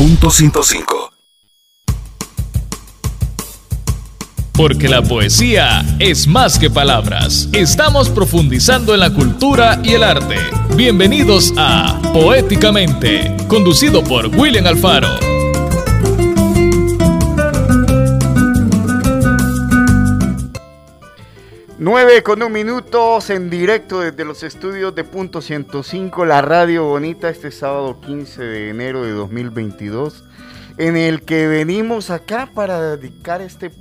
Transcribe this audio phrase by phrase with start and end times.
[0.00, 1.12] Punto 105.
[4.56, 7.50] Porque la poesía es más que palabras.
[7.52, 10.38] Estamos profundizando en la cultura y el arte.
[10.74, 15.29] Bienvenidos a Poéticamente, conducido por William Alfaro.
[21.82, 27.30] 9 con un minutos en directo desde los estudios de Punto 105, la radio bonita,
[27.30, 30.22] este sábado 15 de enero de 2022,
[30.76, 33.72] en el que venimos acá para dedicar este,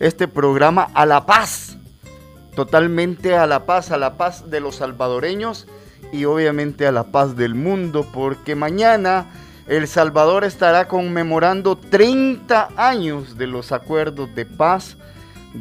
[0.00, 1.76] este programa a la paz,
[2.56, 5.66] totalmente a la paz, a la paz de los salvadoreños
[6.14, 9.26] y obviamente a la paz del mundo, porque mañana
[9.66, 14.96] El Salvador estará conmemorando 30 años de los acuerdos de paz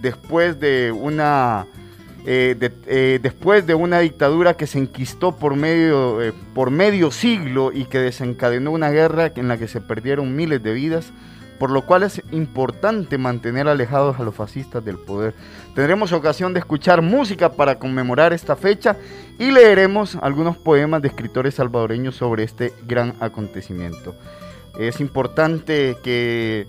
[0.02, 1.66] después de una
[2.30, 2.58] eh,
[2.88, 7.86] eh, después de una dictadura que se enquistó por medio, eh, por medio siglo y
[7.86, 11.14] que desencadenó una guerra en la que se perdieron miles de vidas,
[11.58, 15.36] por lo cual es importante mantener alejados a los fascistas del poder.
[15.74, 18.98] Tendremos ocasión de escuchar música para conmemorar esta fecha
[19.40, 24.16] y leeremos algunos poemas de escritores salvadoreños sobre este gran acontecimiento.
[24.78, 26.68] Es importante que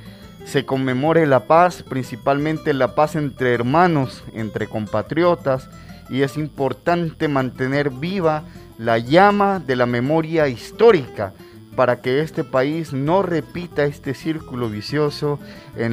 [0.48, 5.68] se conmemore la paz, principalmente la paz entre hermanos, entre compatriotas,
[6.08, 8.44] y es importante mantener viva
[8.78, 11.34] la llama de la memoria histórica
[11.76, 15.38] para que este país no repita este círculo vicioso
[15.76, 15.92] en,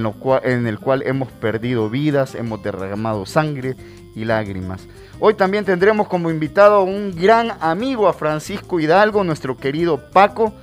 [0.68, 3.76] el cual hemos perdido vidas, hemos derramado sangre
[4.16, 4.88] y lágrimas.
[5.20, 10.54] Hoy también tendremos como invitado a un gran amigo, a Francisco Hidalgo, nuestro querido Paco,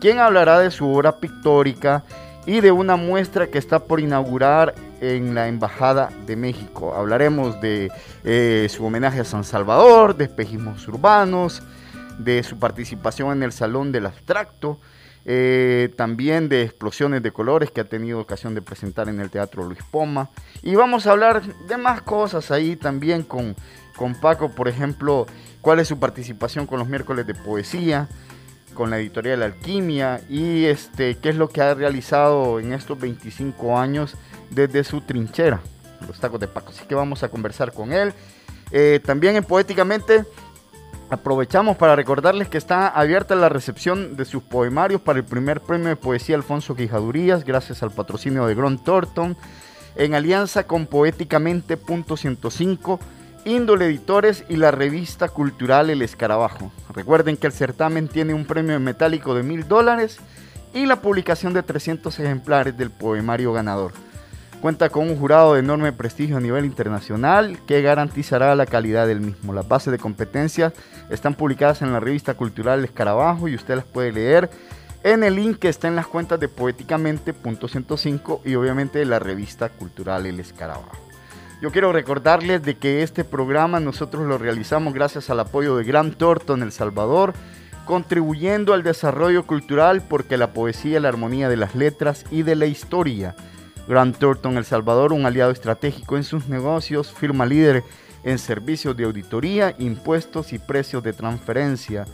[0.00, 2.02] quien hablará de su obra pictórica
[2.46, 6.94] y de una muestra que está por inaugurar en la Embajada de México.
[6.94, 7.90] Hablaremos de
[8.24, 11.62] eh, su homenaje a San Salvador, de espejismos urbanos,
[12.18, 14.80] de su participación en el Salón del Abstracto,
[15.24, 19.64] eh, también de explosiones de colores que ha tenido ocasión de presentar en el Teatro
[19.64, 20.30] Luis Poma.
[20.62, 23.54] Y vamos a hablar de más cosas ahí también con,
[23.96, 25.26] con Paco, por ejemplo,
[25.60, 28.08] cuál es su participación con los miércoles de poesía
[28.72, 33.78] con la editorial Alquimia y este, qué es lo que ha realizado en estos 25
[33.78, 34.14] años
[34.50, 35.60] desde su trinchera,
[36.06, 36.70] los tacos de Paco.
[36.70, 38.12] Así que vamos a conversar con él.
[38.70, 40.24] Eh, también en Poéticamente
[41.10, 45.88] aprovechamos para recordarles que está abierta la recepción de sus poemarios para el primer premio
[45.88, 49.36] de poesía Alfonso Quijadurías, gracias al patrocinio de Gron Thornton,
[49.94, 52.98] en alianza con Poéticamente.105
[53.44, 56.70] Índole Editores y la revista cultural El Escarabajo.
[56.94, 60.18] Recuerden que el certamen tiene un premio metálico de mil dólares
[60.72, 63.92] y la publicación de 300 ejemplares del poemario ganador.
[64.60, 69.20] Cuenta con un jurado de enorme prestigio a nivel internacional que garantizará la calidad del
[69.20, 69.52] mismo.
[69.52, 70.72] Las bases de competencias
[71.10, 74.50] están publicadas en la revista cultural El Escarabajo y usted las puede leer
[75.02, 79.68] en el link que está en las cuentas de poéticamente.105 y obviamente de la revista
[79.68, 81.11] cultural El Escarabajo.
[81.62, 86.10] Yo quiero recordarles de que este programa nosotros lo realizamos gracias al apoyo de Gran
[86.10, 87.34] Torto en El Salvador,
[87.86, 92.66] contribuyendo al desarrollo cultural porque la poesía, la armonía de las letras y de la
[92.66, 93.36] historia.
[93.86, 97.84] Gran Thornton El Salvador, un aliado estratégico en sus negocios, firma líder
[98.24, 102.06] en servicios de auditoría, impuestos y precios de transferencia.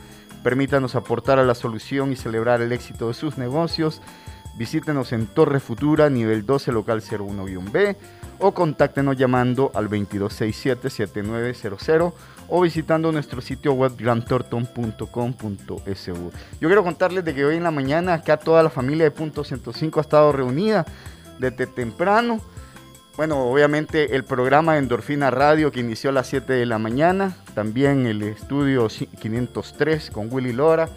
[0.43, 4.03] Permítanos aportar a la solución y celebrar el éxito de sus negocios.
[4.59, 7.97] Visítenos en Torre Futura, nivel 12, local 01-B
[8.39, 12.13] o contáctenos llamando al 2267-7900
[12.49, 16.33] o visitando nuestro sitio web grantorton.com.su.
[16.61, 19.45] Yo quiero contarles de que hoy en la mañana acá toda la familia de Punto
[19.45, 20.87] 105 ha estado reunida
[21.39, 22.41] desde temprano.
[23.17, 28.07] Bueno, obviamente el programa Endorfina Radio que inició a las 7 de la mañana, también
[28.07, 30.89] el estudio 503 con Willy Lora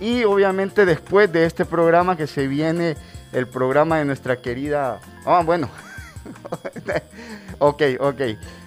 [0.00, 2.96] y obviamente después de este programa que se viene
[3.32, 5.68] el programa de nuestra querida, ah bueno,
[7.58, 8.20] ok, ok,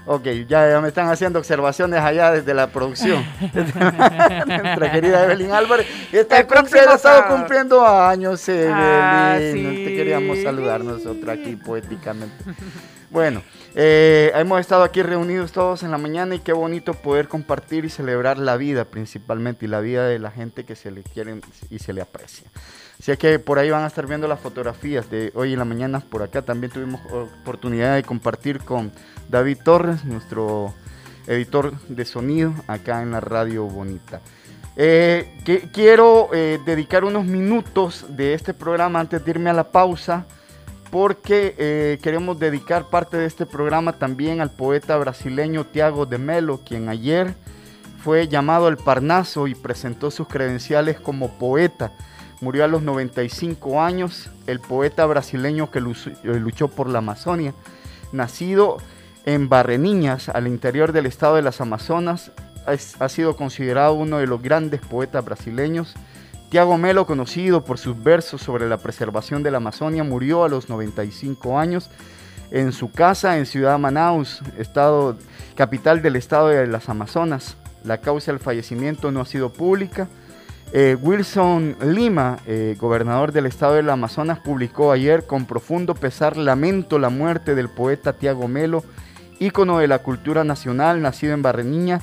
[0.05, 0.27] ok.
[0.47, 3.23] Ya, me están haciendo observaciones allá desde la producción.
[3.53, 5.88] Nuestra querida Evelyn Álvarez.
[6.11, 9.85] Está cumpliendo, ha estado cumpliendo años, ah, Evelyn.
[9.85, 12.43] Te queríamos saludar nosotros aquí poéticamente.
[13.09, 13.43] Bueno,
[13.75, 17.90] eh, hemos estado aquí reunidos todos en la mañana y qué bonito poder compartir y
[17.90, 21.79] celebrar la vida principalmente y la vida de la gente que se le quiere y
[21.79, 22.49] se le aprecia.
[23.01, 26.01] Así que por ahí van a estar viendo las fotografías de hoy en la mañana.
[26.01, 28.91] Por acá también tuvimos oportunidad de compartir con
[29.27, 30.75] David Torres, nuestro
[31.25, 34.21] editor de sonido, acá en la Radio Bonita.
[34.75, 39.71] Eh, que, quiero eh, dedicar unos minutos de este programa antes de irme a la
[39.71, 40.27] pausa,
[40.91, 46.59] porque eh, queremos dedicar parte de este programa también al poeta brasileño Tiago de Melo,
[46.63, 47.33] quien ayer
[48.03, 51.93] fue llamado al Parnaso y presentó sus credenciales como poeta
[52.41, 57.53] Murió a los 95 años el poeta brasileño que luchó por la Amazonia,
[58.11, 58.78] nacido
[59.26, 62.32] en Barreniñas, al interior del estado de las Amazonas,
[62.66, 65.93] ha sido considerado uno de los grandes poetas brasileños.
[66.49, 70.67] Tiago Melo, conocido por sus versos sobre la preservación de la Amazonia, murió a los
[70.70, 71.90] 95 años
[72.49, 75.17] en su casa en Ciudad Manaus, estado,
[75.55, 77.55] capital del estado de las Amazonas.
[77.84, 80.08] La causa del fallecimiento no ha sido pública.
[80.73, 86.97] Eh, Wilson Lima, eh, gobernador del estado del Amazonas, publicó ayer con profundo pesar lamento
[86.97, 88.85] la muerte del poeta Tiago Melo,
[89.40, 92.00] ícono de la cultura nacional, nacido en Barreniña,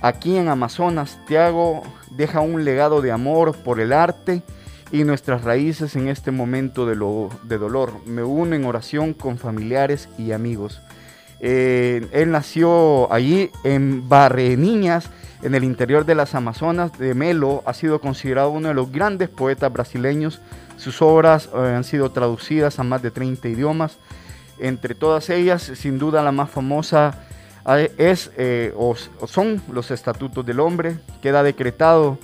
[0.00, 1.20] aquí en Amazonas.
[1.28, 4.42] Tiago deja un legado de amor por el arte
[4.90, 6.96] y nuestras raíces en este momento de,
[7.44, 7.92] de dolor.
[8.06, 10.80] Me uno en oración con familiares y amigos.
[11.40, 15.10] Eh, él nació allí en Barreniñas,
[15.42, 17.62] en el interior de las Amazonas de Melo.
[17.66, 20.40] Ha sido considerado uno de los grandes poetas brasileños.
[20.76, 23.98] Sus obras eh, han sido traducidas a más de 30 idiomas.
[24.58, 27.22] Entre todas ellas, sin duda la más famosa
[27.66, 28.30] eh, es,
[28.76, 28.94] o
[29.26, 30.98] son los Estatutos del Hombre.
[31.22, 32.18] Queda decretado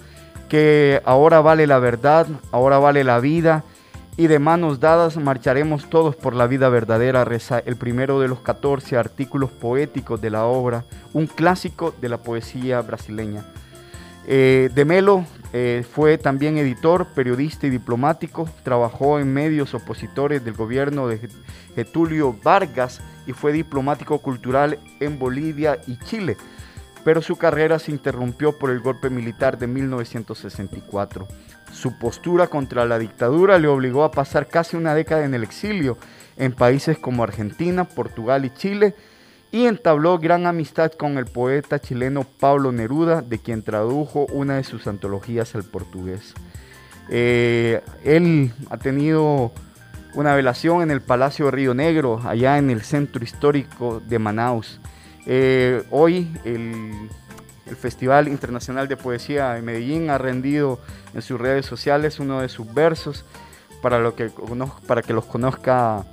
[0.51, 3.65] que ahora vale la verdad, ahora vale la vida
[4.17, 8.41] y de manos dadas marcharemos todos por la vida verdadera, reza el primero de los
[8.41, 13.45] 14 artículos poéticos de la obra, un clásico de la poesía brasileña.
[14.27, 20.55] Eh, de Melo eh, fue también editor, periodista y diplomático, trabajó en medios opositores del
[20.55, 21.29] gobierno de
[21.75, 26.37] Getulio Vargas y fue diplomático cultural en Bolivia y Chile
[27.07, 31.29] pero su carrera se interrumpió por el golpe militar de 1964.
[31.77, 35.99] Su postura contra la dictadura le obligó a pasar casi una década en el exilio
[36.39, 38.95] en países como Argentina, Portugal y Chile,
[39.53, 44.65] y entabló gran amistad con el poeta chileno Pablo Neruda, de quien tradujo una de
[44.65, 46.33] sus antologías al portugués.
[47.11, 49.53] Eh, él ha tenido
[50.15, 54.81] una velación en el Palacio de Río Negro, allá en el centro histórico de Manaus.
[55.27, 57.11] Eh, hoy el,
[57.75, 60.79] Festival Internacional de Poesía de Medellín ha rendido
[61.15, 63.25] en sus redes sociales uno de sus versos
[63.83, 64.31] para, lo que,
[64.87, 66.05] para que los conozca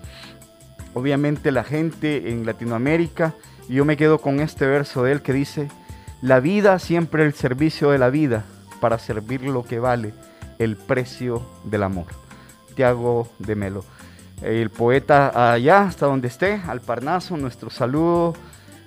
[0.94, 3.34] obviamente la gente en Latinoamérica.
[3.70, 5.70] Y yo me quedo con este verso de él que dice,
[6.22, 8.46] la vida siempre el servicio de la vida
[8.80, 10.14] para servir lo que vale
[10.60, 12.08] el precio del amor.
[12.76, 13.86] Tiago de Melo.
[14.42, 18.34] El poeta allá, hasta donde esté, al Parnaso, nuestro saludo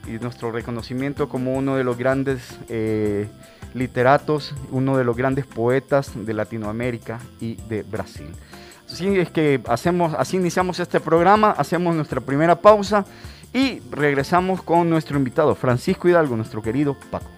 [0.07, 3.29] y nuestro reconocimiento como uno de los grandes eh,
[3.75, 8.29] literatos, uno de los grandes poetas de Latinoamérica y de Brasil.
[8.87, 13.05] Así es que hacemos, así iniciamos este programa, hacemos nuestra primera pausa
[13.53, 17.31] y regresamos con nuestro invitado Francisco Hidalgo, nuestro querido Paco.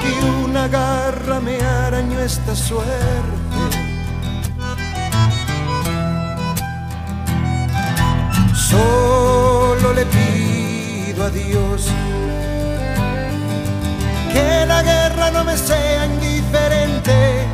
[0.00, 3.56] que una garra me arañó esta suerte.
[8.54, 11.88] Solo le pido a Dios
[14.32, 17.46] que la guerra no me sea indiferente.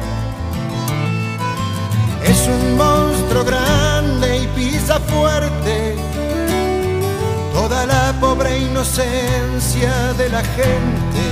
[2.24, 5.96] Es un monstruo grande y pisa fuerte
[7.52, 11.31] toda la pobre inocencia de la gente.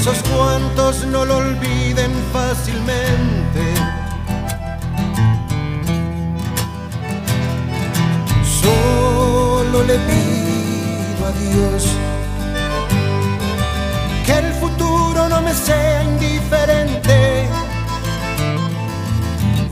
[0.00, 3.62] Esos cuantos no lo olviden fácilmente.
[8.62, 11.88] Solo le pido a Dios
[14.24, 17.48] que el futuro no me sea indiferente.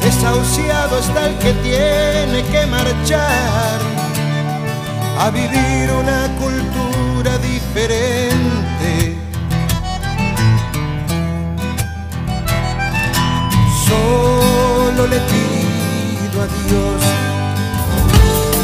[0.00, 3.78] Desahuciado está el que tiene que marchar
[5.20, 6.85] a vivir una cultura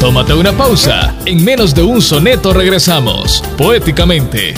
[0.03, 1.15] Tómate una pausa.
[1.25, 4.53] En menos de un soneto regresamos, poéticamente.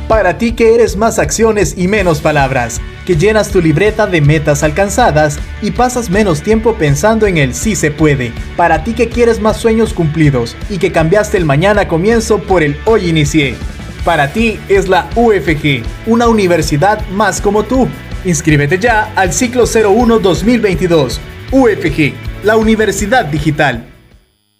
[0.08, 4.62] Para ti que eres más acciones y menos palabras, que llenas tu libreta de metas
[4.62, 8.32] alcanzadas y pasas menos tiempo pensando en el sí se puede.
[8.56, 12.76] Para ti que quieres más sueños cumplidos y que cambiaste el mañana comienzo por el
[12.84, 13.56] hoy inicié.
[14.04, 17.88] Para ti es la UFG, una universidad más como tú.
[18.24, 21.20] Inscríbete ya al ciclo 01 2022.
[21.50, 23.95] UFG, la Universidad Digital.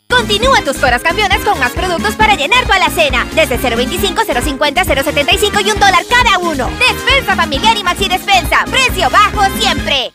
[0.09, 3.27] Continúa tus horas campeonas con más productos para llenar tu alacena.
[3.35, 6.71] Desde 0.25, 0.50, 0.75 y un dólar cada uno.
[6.79, 8.65] Despensa familiar y maxi despensa.
[8.71, 10.13] Precio bajo siempre.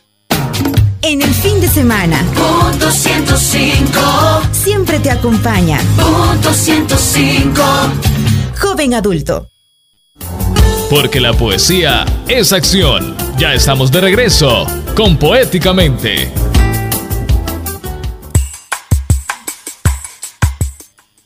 [1.02, 7.62] En el fin de semana, Punto 105 siempre te acompaña Punto 105
[8.56, 9.48] Joven Adulto.
[10.88, 13.16] Porque la poesía es acción.
[13.36, 16.30] Ya estamos de regreso con Poéticamente.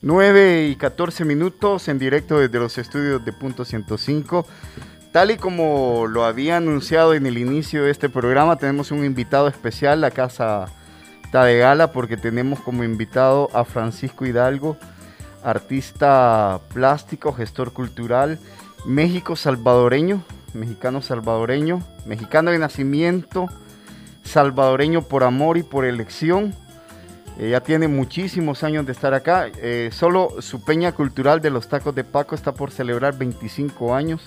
[0.06, 4.46] 9 y 14 minutos en directo desde los estudios de Punto 105.
[5.10, 9.48] Tal y como lo había anunciado en el inicio de este programa, tenemos un invitado
[9.48, 10.66] especial, la casa
[11.24, 14.76] está de gala, porque tenemos como invitado a Francisco Hidalgo,
[15.42, 18.38] artista plástico, gestor cultural,
[18.84, 20.22] México salvadoreño,
[20.54, 23.48] mexicano salvadoreño, mexicano de nacimiento,
[24.22, 26.54] salvadoreño por amor y por elección.
[27.38, 29.48] Eh, ya tiene muchísimos años de estar acá.
[29.60, 34.22] Eh, solo su peña cultural de los tacos de Paco está por celebrar 25 años.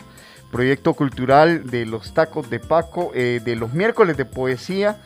[0.52, 4.98] Proyecto cultural de los tacos de Paco, eh, de los miércoles de poesía,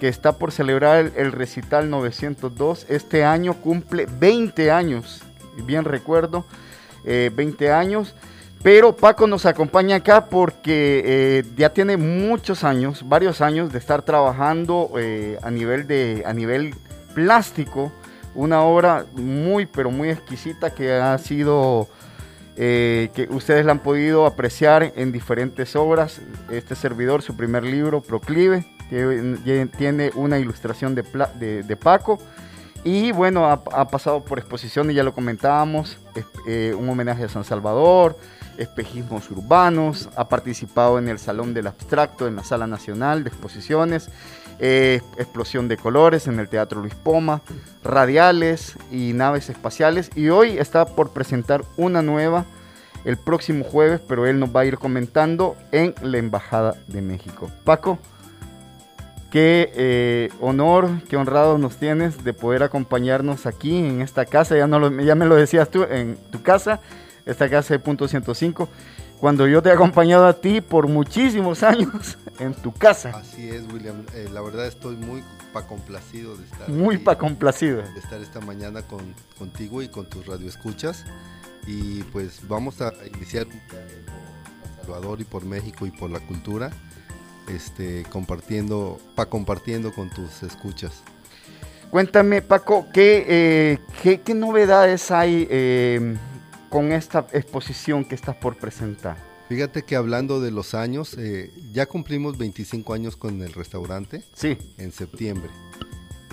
[0.00, 2.86] que está por celebrar el, recital 902.
[2.88, 5.22] Este año cumple 20 años,
[5.64, 6.44] bien recuerdo,
[7.04, 8.14] eh, 20 años.
[8.62, 14.90] Pero Paco nos acompaña acá porque ya tiene muchos años, varios años de estar trabajando
[15.42, 16.74] a nivel de a nivel
[17.16, 17.90] plástico,
[18.34, 21.88] una obra muy pero muy exquisita que ha sido
[22.56, 26.20] eh, que ustedes la han podido apreciar en diferentes obras.
[26.50, 28.66] Este servidor, su primer libro, Proclive,
[29.78, 31.02] tiene una ilustración de,
[31.66, 32.18] de- Paco.
[32.84, 35.98] Y bueno, ha, pasado por exposiciones, ya lo comentábamos,
[36.46, 38.16] eh, un homenaje a San Salvador,
[38.58, 44.08] espejismos urbanos, ha participado en el Salón del Abstracto, en la Sala Nacional de Exposiciones,
[44.58, 47.42] Explosión de Colores en el Teatro Luis Poma,
[47.84, 50.10] Radiales y Naves Espaciales.
[50.16, 52.44] Y hoy está por presentar una nueva
[53.04, 57.50] el próximo jueves, pero él nos va a ir comentando en la Embajada de México.
[57.64, 57.98] Paco,
[59.30, 64.56] qué eh, honor, qué honrado nos tienes de poder acompañarnos aquí en esta casa.
[64.56, 66.80] Ya, no lo- ya me lo decías tú, en tu casa,
[67.26, 68.68] esta casa de punto 105.
[69.20, 73.10] Cuando yo te he acompañado a ti por muchísimos años en tu casa.
[73.16, 74.04] Así es, William.
[74.14, 77.78] Eh, la verdad estoy muy pa complacido de estar Muy aquí, pa' complacido.
[77.82, 79.00] de estar esta mañana con,
[79.38, 81.04] contigo y con tus radioescuchas.
[81.66, 86.70] Y pues vamos a iniciar por Salvador y por México y por la cultura.
[87.48, 91.02] este, compartiendo, pa compartiendo con tus escuchas.
[91.90, 96.16] Cuéntame, Paco, ¿qué, eh, qué, qué novedades hay eh,
[96.76, 99.16] con esta exposición que estás por presentar?
[99.48, 104.22] Fíjate que hablando de los años, eh, ya cumplimos 25 años con el restaurante.
[104.34, 104.58] Sí.
[104.76, 105.48] En septiembre.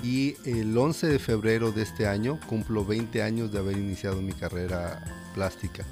[0.03, 4.33] Y el 11 de febrero de este año cumplo 20 años de haber iniciado mi
[4.33, 5.01] carrera
[5.33, 5.85] plástica.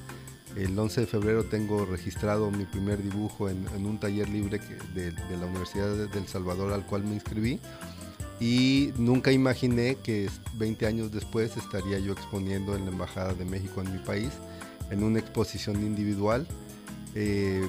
[0.58, 4.76] El 11 de febrero tengo registrado mi primer dibujo en, en un taller libre que-
[4.94, 7.62] de, de la Universidad de El Salvador al cual me inscribí.
[8.42, 13.82] Y nunca imaginé que 20 años después estaría yo exponiendo en la Embajada de México
[13.82, 14.32] en mi país,
[14.90, 16.48] en una exposición individual,
[17.14, 17.68] eh,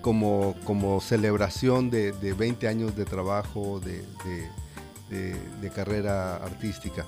[0.00, 7.04] como, como celebración de, de 20 años de trabajo, de, de- carrera artística.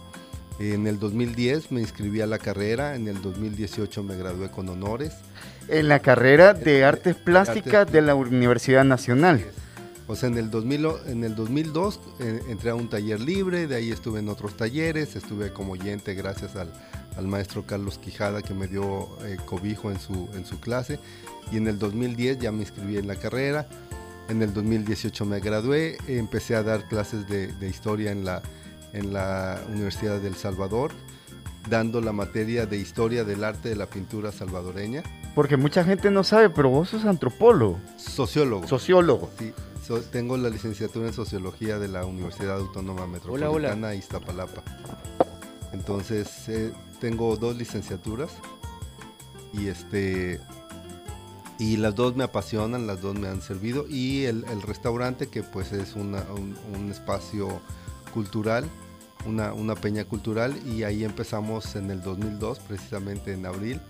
[0.59, 5.13] En el 2010 me inscribí a la carrera, en el 2018 me gradué con honores.
[5.69, 9.45] En la carrera de Artes Plásticas de la Universidad Nacional.
[10.09, 13.67] O sea, en el, 2000, o- en el 2002 eh, entré a un taller libre,
[13.67, 16.73] de ahí estuve en otros talleres, estuve como oyente gracias al,
[17.17, 21.01] al maestro Carlos Quijada que me dio eh, cobijo en su, en su clase.
[21.51, 23.69] Y en el 2010 ya me inscribí en la carrera.
[24.29, 28.43] En el 2018 me gradué, empecé a dar clases de, de historia en la,
[28.93, 30.93] en la Universidad del Salvador,
[31.69, 35.03] dando la materia de historia del arte de la pintura salvadoreña.
[35.37, 38.67] Porque mucha gente no sabe, pero vos sos antropólogo, Sociólogo.
[38.67, 39.31] sociólogo.
[39.39, 39.53] Sí,
[39.87, 44.63] so- tengo la licenciatura en Sociología de la Universidad Autónoma Metropolitana Iztapalapa.
[45.73, 48.31] Entonces, eh, tengo dos licenciaturas
[49.53, 50.41] y este
[51.59, 55.43] y las dos me apasionan, las dos me han servido y el, el restaurante que
[55.43, 57.61] pues es una- un, un espacio
[58.13, 58.65] cultural,
[59.27, 63.81] una, una peña cultural y ahí empezamos en el 2002, precisamente en abril,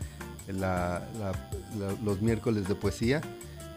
[0.48, 3.20] los miércoles de poesía.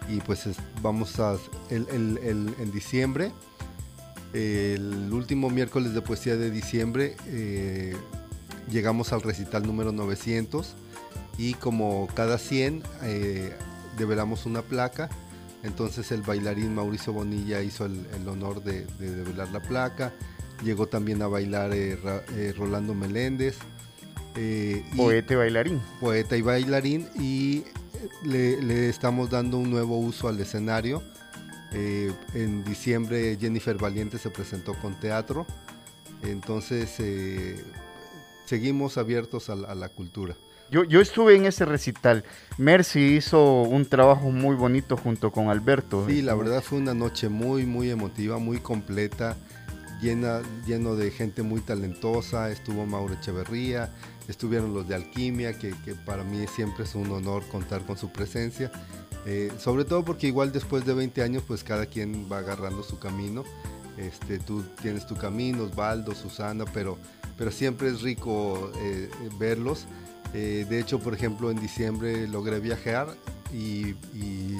[0.07, 1.37] Y pues es- vamos a
[1.69, 2.19] el,
[2.59, 3.31] en diciembre
[4.33, 7.95] el último miércoles de poesía de diciembre eh,
[8.69, 10.75] llegamos al recital número 900
[11.37, 13.53] y como cada 100 eh,
[13.97, 15.09] develamos una placa.
[15.63, 20.13] Entonces el bailarín Mauricio Bonilla hizo el, honor de, de develar la placa.
[20.63, 21.97] Llegó también a bailar eh,
[22.35, 23.57] eh, Rolando Meléndez
[24.35, 25.81] eh, Poeta y bailarín.
[25.99, 27.63] poeta y bailarín y
[28.23, 31.03] le, le estamos dando un nuevo uso al escenario.
[31.71, 35.45] Eh, en diciembre Jennifer Valiente se presentó con teatro,
[36.23, 37.63] entonces eh,
[38.45, 40.35] seguimos abiertos a, la- a la cultura.
[40.71, 42.23] Yo, yo estuve en ese recital.
[42.57, 46.05] Mercy hizo un trabajo muy bonito junto con Alberto.
[46.07, 49.35] Sí, la verdad fue una noche muy, muy emotiva, muy completa,
[49.99, 52.51] llena, lleno de gente muy talentosa.
[52.51, 53.89] Estuvo Mauro Echeverría,
[54.29, 58.09] estuvieron los de Alquimia, que, que para mí siempre es un honor contar con su
[58.11, 58.71] presencia.
[59.25, 62.99] Eh, sobre todo porque igual después de 20 años, pues cada quien va agarrando su
[62.99, 63.43] camino.
[63.97, 66.97] Este, tú tienes tu camino, Osvaldo, Susana, pero,
[67.37, 69.87] pero siempre es rico eh, verlos.
[70.33, 73.13] Eh, de hecho, por ejemplo, en diciembre logré viajar
[73.53, 74.57] y, y-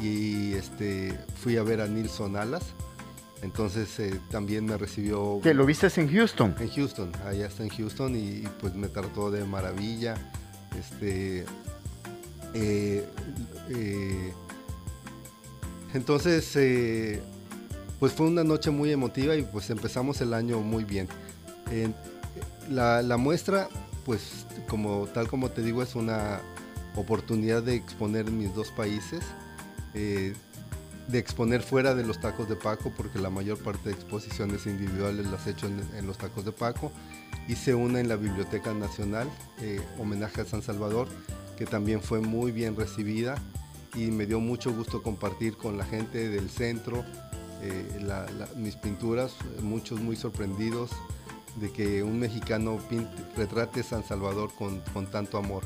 [0.00, 2.62] y, este, fui a ver a Nilson Alas.
[3.42, 6.54] Entonces eh, también me recibió Que lo viste en Houston.
[6.60, 10.14] en Houston, allá está en Houston y, y, pues me trató de maravilla.
[10.78, 11.46] Este,
[12.54, 13.06] eh,
[13.70, 14.32] eh,
[15.94, 16.46] entonces,
[17.98, 21.08] pues fue una noche muy emotiva y pues empezamos el año muy bien.
[21.70, 21.94] En-
[22.68, 23.68] la, la muestra,
[24.04, 26.40] pues como tal como te digo, es una
[26.94, 29.20] oportunidad de exponer mis dos países.
[31.10, 35.26] De exponer fuera de los tacos de Paco, porque la mayor parte de exposiciones individuales
[35.26, 36.92] las he hecho en, en los tacos de Paco.
[37.48, 39.28] Hice una en la Biblioteca Nacional,
[39.60, 41.08] eh, homenaje a San Salvador,
[41.56, 43.36] que también fue muy bien recibida
[43.94, 47.04] y me dio mucho gusto compartir con la gente del centro
[47.62, 50.90] eh, la- la- mis pinturas, muchos muy sorprendidos
[51.56, 55.64] de que un mexicano pinte- retrate San Salvador con, con tanto amor.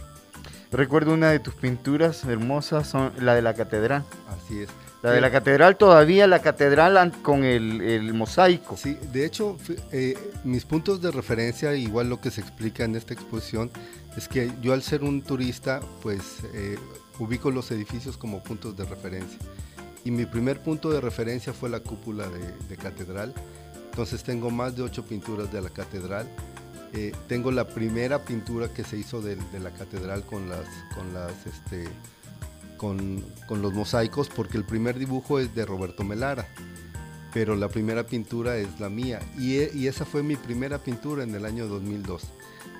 [0.73, 4.05] Recuerdo una de tus pinturas hermosas, son la de la catedral.
[4.29, 4.71] Así es.
[5.05, 8.75] La de la catedral todavía, la catedral con el, el mosaico.
[8.79, 9.59] Sí, de hecho,
[9.93, 13.71] eh, mis puntos de referencia, igual lo que se explica en esta exposición,
[14.17, 16.79] es que yo al ser un turista, pues eh,
[17.19, 19.39] ubico los edificios como puntos de referencia.
[20.07, 23.35] Y mi primer punto de referencia fue la cúpula de, de catedral.
[23.91, 26.27] Entonces tengo más de ocho pinturas de la catedral.
[26.95, 31.13] Eh, tengo la primera pintura que se hizo de, de la catedral con las, con
[31.13, 31.89] las, este,
[32.77, 36.47] con, con los mosaicos, porque el primer dibujo es de Roberto Melara
[37.35, 39.21] pero la primera pintura es la mía.
[39.37, 42.23] Y, e- y esa fue mi primera pintura en el año 2002.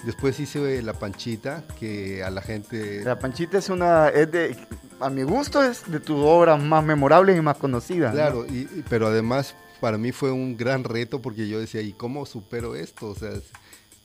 [0.05, 3.03] Después hice La Panchita, que a la gente...
[3.03, 4.57] La panchita es una, es de,
[5.01, 8.13] a mi gusto es de tus obras más memorables y más conocidas.
[8.13, 12.25] Claro, y, pero además para mí fue un gran reto porque yo decía, ¿y cómo
[12.25, 13.09] supero esto?
[13.09, 13.33] O sea,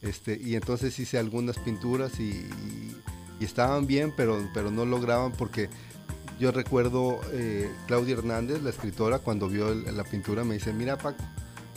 [0.01, 2.49] este, y entonces hice algunas pinturas y,
[3.45, 5.69] estaban bien, pero, pero no lograban porque
[6.39, 11.23] yo recuerdo eh, Claudia Hernández, la escritora, cuando vio la pintura me dice, mira Paco,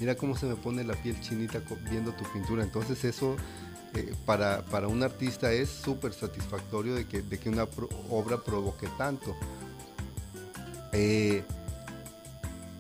[0.01, 2.63] mira cómo se me pone la piel chinita viendo tu pintura.
[2.63, 3.37] Entonces eso
[3.95, 7.67] eh, para, para, un artista es súper satisfactorio de que, de que una
[8.09, 9.37] obra provoque tanto.
[10.93, 11.45] Eh,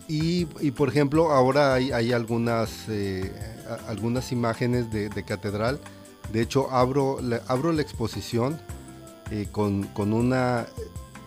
[0.08, 3.32] y, y, por ejemplo, ahora hay, hay algunas, eh,
[3.88, 5.80] algunas imágenes de, catedral.
[6.30, 8.60] De hecho, abro la, abro la exposición
[9.50, 10.66] con, con, una...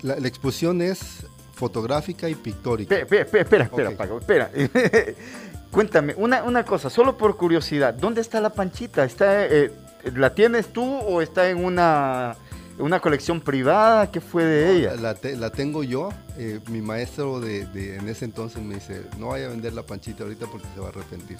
[0.01, 2.95] La, exposición es fotográfica y pictórica.
[2.95, 4.51] Espera, espera, espera, Paco, espera.
[5.75, 9.03] Cuéntame, una, una cosa, solo por curiosidad, ¿dónde está la panchita?
[9.03, 9.73] ¿Está, eh,
[10.15, 12.37] ¿La tienes tú o está en una,
[12.77, 14.09] una colección privada?
[14.09, 14.95] ¿Qué fue de ella?
[14.95, 16.11] La, la tengo yo.
[16.37, 19.83] Eh, mi maestro de, de, en ese entonces me dice, no vaya a vender la
[19.83, 21.39] panchita ahorita porque se va a arrepentir.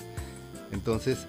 [0.74, 1.28] Entonces,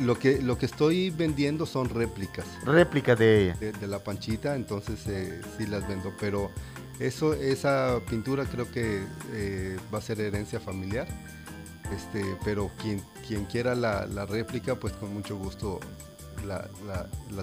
[0.00, 2.46] lo que, lo que estoy vendiendo son réplicas.
[2.64, 3.56] Réplicas de ella.
[3.56, 6.50] De, la panchita, entonces eh, sí las vendo, pero
[6.98, 9.02] eso, esa pintura creo que
[9.92, 11.06] va a ser herencia familiar.
[11.92, 15.80] Este, pero quien, quien quiera la, réplica, pues con mucho gusto
[16.46, 16.68] la,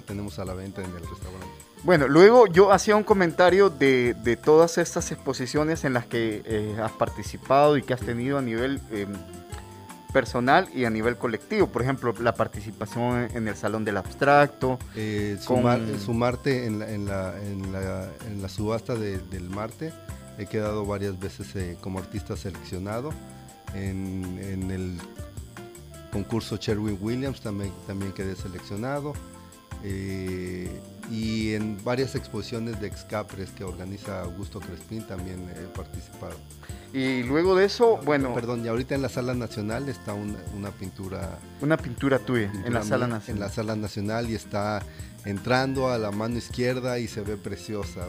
[0.02, 1.46] tenemos a la venta en el restaurante.
[1.84, 6.92] Bueno, luego yo hacía un comentario de, todas estas exposiciones en las que eh, has
[6.92, 9.12] participado y que has tenido a nivel em,
[10.12, 11.68] personal y a nivel colectivo.
[11.68, 14.78] Por ejemplo, la participación en el Salón del Abstracto.
[14.94, 17.34] Eh, sumarte en la, en, la,
[18.26, 19.92] en, la, subasta del Marte.
[20.38, 23.12] He quedado varias veces eh, como artista seleccionado
[23.74, 24.98] en, el
[26.10, 29.14] concurso Sherwin Williams también, también quedé seleccionado.
[29.84, 36.36] Eh, y en varias exposiciones de Excapres que organiza Augusto Crespín también he participado.
[36.92, 38.34] Y luego de eso, bueno...
[38.34, 41.38] Perdón, y ahorita en la Sala Nacional está una, pintura...
[41.60, 43.36] Una pintura tuya en la Sala Nacional.
[43.36, 44.82] En la Sala Nacional y está
[45.24, 48.06] entrando a la mano izquierda y se ve preciosa.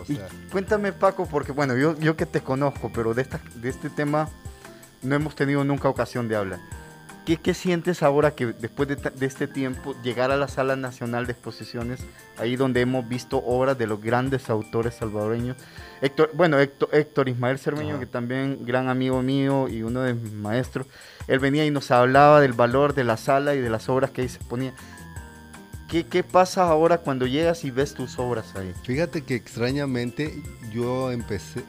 [0.52, 4.30] cuéntame Paco, porque bueno, yo, yo que te conozco, pero de, esta, de este tema
[5.02, 6.60] no hemos tenido nunca ocasión de hablar.
[7.26, 12.02] ¿Qué, sientes ahora que después de, este tiempo llegar a la Sala Nacional de Exposiciones,
[12.38, 15.56] ahí donde hemos visto obras de los grandes autores salvadoreños?
[16.02, 20.86] Héctor, bueno, Héctor, Ismael Cermeño, que también gran amigo mío y uno de mis maestros,
[21.28, 24.24] él venía y nos hablaba del valor de la sala y de las obras que
[24.24, 24.74] ahí se ponían.
[25.88, 28.74] ¿Qué, ¿Qué, pasa ahora cuando llegas y ves tus obras ahí?
[28.84, 31.64] Fíjate que extrañamente yo empecé,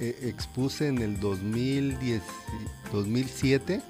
[0.00, 2.20] eh, expuse en el 2010,
[2.92, 3.80] 2007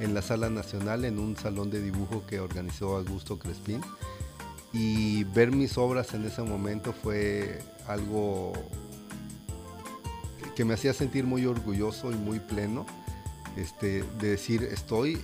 [0.00, 3.80] en la Sala Nacional en un salón de dibujo que organizó Augusto Crespín
[4.72, 8.52] y ver mis obras en ese momento fue algo
[10.56, 12.86] que me hacía sentir muy orgulloso y muy pleno
[13.56, 15.18] este, de decir estoy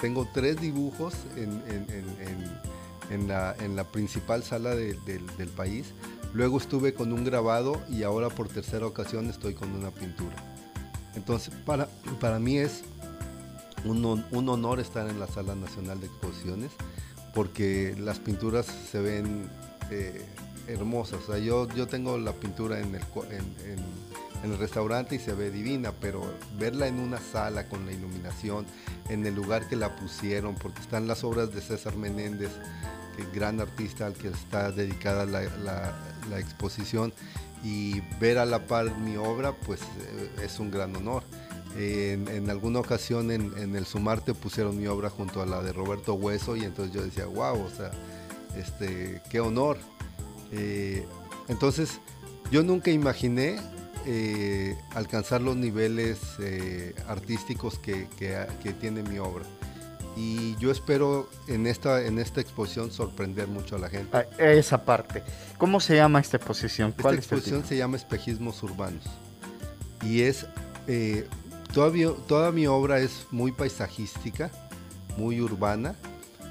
[0.00, 5.94] tengo tres dibujos en, la, principal sala del país
[6.34, 10.34] Luego estuve con un grabado y ahora por tercera ocasión estoy con una pintura.
[11.14, 11.88] Entonces, para,
[12.20, 12.84] para mí es
[13.84, 16.70] un, honor estar en la Sala Nacional de Exposiciones
[17.34, 19.48] porque las pinturas se ven
[19.90, 20.24] eh,
[20.68, 21.20] hermosas.
[21.28, 26.22] O sea, yo, tengo la pintura en el, restaurante y se ve divina, pero
[26.58, 28.66] verla en una sala con la iluminación,
[29.08, 32.50] en el lugar que la pusieron, porque están las obras de César Menéndez,
[33.34, 35.42] gran artista al que está dedicada la,
[36.28, 37.12] la exposición
[37.62, 41.22] y ver a la par mi obra, pues eh, es un gran honor.
[41.76, 46.56] En, alguna ocasión en, el Sumarte pusieron mi obra junto a la de Roberto Hueso
[46.56, 47.90] y entonces yo decía, wow, o sea,
[48.56, 49.78] este, qué honor.
[50.52, 51.06] Eh,
[51.48, 52.00] entonces,
[52.50, 53.58] yo nunca imaginé
[54.04, 56.18] eh, alcanzar los niveles
[57.08, 59.44] artísticos que, que tiene mi obra
[60.16, 64.16] y yo espero en esta, en esta exposición sorprender mucho a la gente.
[64.16, 65.22] Ah, esa parte.
[65.58, 66.92] ¿Cómo se llama esta exposición?
[67.00, 69.04] ¿Cuál esta exposición se llama Espejismos Urbanos
[70.02, 70.46] y es,
[70.86, 71.26] eh,
[71.72, 74.50] toda mi obra es muy paisajística,
[75.16, 75.94] muy urbana,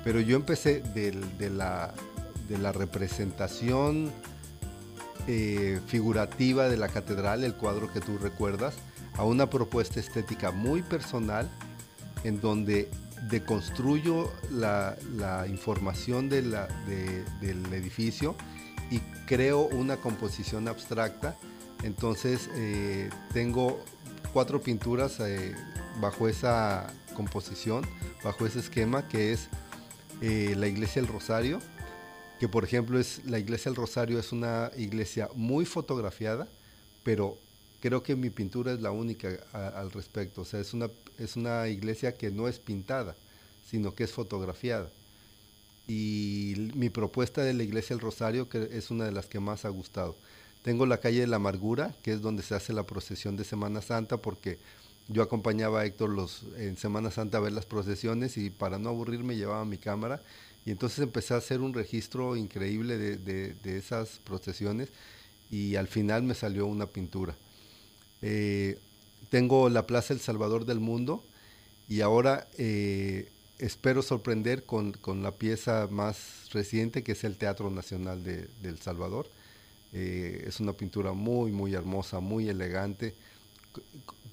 [0.04, 1.94] pero yo empecé de, la,
[2.72, 4.12] representación
[5.28, 8.76] eh, figurativa de la catedral, el cuadro que tú recuerdas,
[9.14, 11.50] a una propuesta estética muy personal
[12.24, 12.90] en donde
[13.30, 14.98] deconstruyo la,
[15.48, 16.56] información del
[17.72, 18.36] edificio
[18.90, 21.38] y creo una composición abstracta.
[21.84, 23.84] Entonces eh, tengo
[24.34, 25.56] cuatro pinturas eh,
[26.00, 27.86] bajo esa composición,
[28.24, 29.50] bajo ese esquema que es
[30.22, 31.60] eh, la iglesia del Rosario,
[32.40, 36.48] que por ejemplo es la iglesia del Rosario es una iglesia muy fotografiada,
[37.04, 37.38] pero
[37.82, 40.42] creo que mi pintura es la única al respecto.
[40.42, 43.16] O sea, es una, es una iglesia que no es pintada,
[43.70, 44.90] sino que es fotografiada.
[45.88, 49.66] Y mi propuesta de la iglesia del Rosario que es una de las que más
[49.66, 50.16] ha gustado.
[50.64, 53.82] Tengo la calle de la Amargura, que es donde se hace la procesión de Semana
[53.82, 54.60] Santa, porque
[55.08, 58.90] yo acompañaba a Héctor los, en Semana Santa a ver las procesiones y para no
[58.90, 60.22] aburrirme llevaba mi cámara.
[60.66, 64.90] Y entonces empecé a hacer un registro increíble de, de esas procesiones
[65.50, 67.36] y al final me salió una pintura.
[68.22, 68.80] Eh,
[69.30, 71.24] tengo la Plaza El Salvador del Mundo
[71.88, 78.24] y ahora eh, espero sorprender con, la pieza más reciente que es el Teatro Nacional
[78.24, 79.30] de, El Salvador.
[79.94, 83.14] Eh, es una pintura muy, muy hermosa, muy elegante,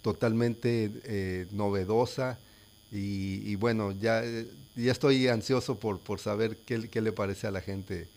[0.03, 2.39] totalmente novedosa
[2.91, 4.23] y, bueno, ya,
[4.77, 8.09] ya estoy ansioso por, por saber qué, qué le parece a la gente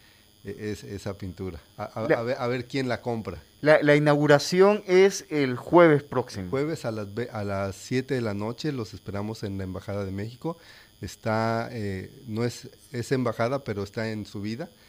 [0.43, 1.59] es, esa pintura.
[1.77, 3.41] A, ver, quién la compra.
[3.61, 6.49] La, inauguración es el jueves próximo.
[6.49, 10.11] Jueves a las, a las 7 de la noche, los esperamos en la Embajada de
[10.11, 10.57] México.
[11.01, 14.69] Está, eh, no es, es embajada, pero está en subida.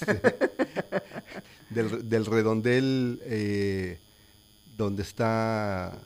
[0.00, 0.20] Este,
[1.74, 3.98] del, redondel eh,
[4.76, 5.98] donde está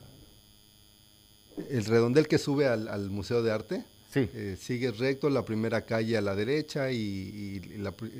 [1.71, 3.85] el redondel que sube al Museo de Arte
[4.17, 4.31] Sí.
[4.33, 7.61] Eh, sigues recto, la primera calle a la derecha y,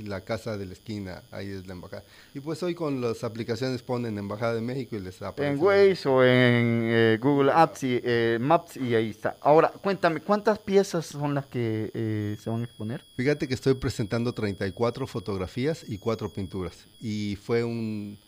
[0.05, 2.05] la, casa de la esquina, ahí es la embajada.
[2.35, 5.55] Y pues hoy con las aplicaciones ponen Embajada de México y les aparece.
[5.55, 9.39] En Waze o en eh, Google Apps y, eh, Maps y ahí está.
[9.41, 13.03] Ahora, cuéntame, ¿cuántas piezas son las que se van a exponer?
[13.17, 16.85] Fíjate que estoy presentando 34 fotografías y 4 pinturas.
[17.01, 18.19] Y fue un,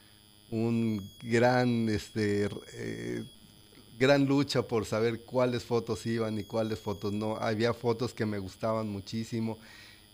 [0.50, 2.48] un gran este,
[3.98, 7.36] gran lucha por saber cuáles fotos iban y cuáles fotos no.
[7.36, 9.58] Había fotos que me gustaban muchísimo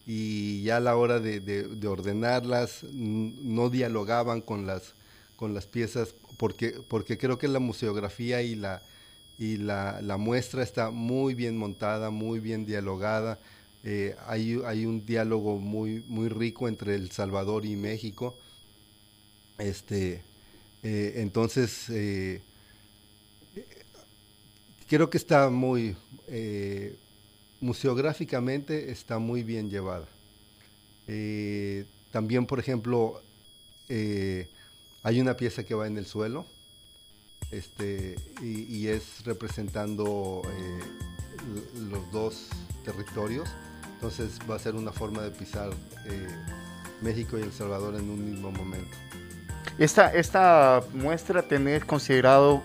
[0.07, 4.95] y ya a la hora de, ordenarlas no dialogaban con las,
[5.37, 8.83] con las piezas porque, porque creo que la museografía y la,
[9.39, 13.39] y la, muestra está muy bien montada, muy bien dialogada.
[13.85, 18.37] Eh, hay, hay, un diálogo muy, muy rico entre El Salvador y México.
[19.59, 20.23] Este,
[20.83, 22.41] eh, entonces, eh,
[24.89, 25.97] creo que está muy,
[26.29, 26.97] eh,
[27.61, 30.07] museográficamente está muy bien llevada.
[31.07, 33.21] Eh, también, por ejemplo,
[33.89, 34.49] eh,
[35.03, 36.47] hay una pieza que va en el suelo
[37.51, 40.43] este, y, es representando
[41.91, 42.49] los dos
[42.85, 43.49] territorios.
[43.95, 45.71] Entonces va a ser una forma de pisar
[47.01, 48.97] México y El Salvador en un mismo momento.
[49.79, 52.63] Esta, esta muestra tenés considerado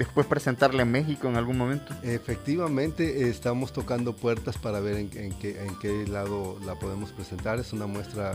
[0.00, 1.94] después presentarla en México en algún momento?
[2.02, 7.58] Efectivamente, estamos tocando puertas para ver en, qué, en qué lado la podemos presentar.
[7.58, 8.32] Es una muestra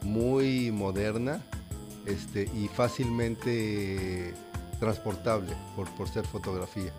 [0.00, 1.42] muy moderna
[2.06, 4.32] este, y fácilmente
[4.80, 6.92] transportable por, por ser fotografía.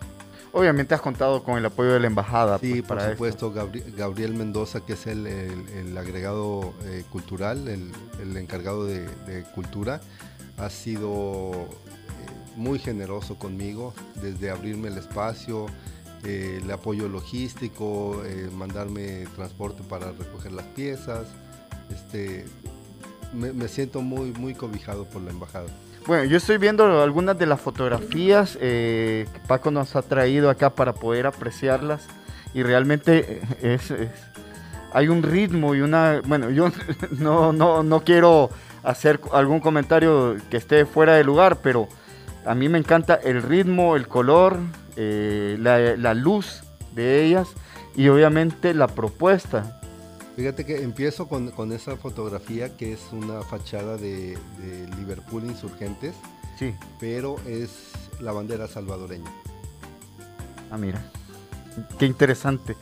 [0.52, 2.60] Obviamente has contado con el apoyo de la embajada.
[2.60, 3.52] Sí, pues, por supuesto,
[3.96, 7.90] Gabriel, Mendoza, que es el, el, agregado eh, cultural, el,
[8.22, 10.00] el encargado de, de, cultura,
[10.56, 11.68] ha sido
[12.56, 15.66] muy generoso conmigo, desde abrirme el espacio,
[16.24, 21.26] eh, el apoyo logístico, eh, mandarme transporte para recoger las piezas.
[21.90, 22.46] Este,
[23.32, 25.66] me, siento muy, muy cobijado por la embajada.
[26.06, 30.70] Bueno, yo estoy viendo algunas de las fotografías eh, que Paco nos ha traído acá
[30.70, 32.06] para poder apreciarlas
[32.52, 33.92] y realmente es,
[34.92, 36.22] hay un ritmo y una...
[36.24, 36.70] Bueno, yo
[37.18, 38.50] no, no, no quiero
[38.82, 41.88] hacer algún comentario que esté fuera de lugar, pero
[42.44, 44.58] a mí me encanta el ritmo, el color,
[44.96, 46.62] eh, la, luz
[46.94, 47.48] de ellas
[47.96, 49.80] y obviamente la propuesta.
[50.36, 54.36] Fíjate que empiezo con, esa fotografía que es una fachada de,
[54.98, 56.14] Liverpool Insurgentes,
[56.58, 56.74] sí.
[57.00, 59.30] pero es la bandera salvadoreña.
[60.70, 61.02] Ah, mira,
[61.98, 62.76] qué interesante.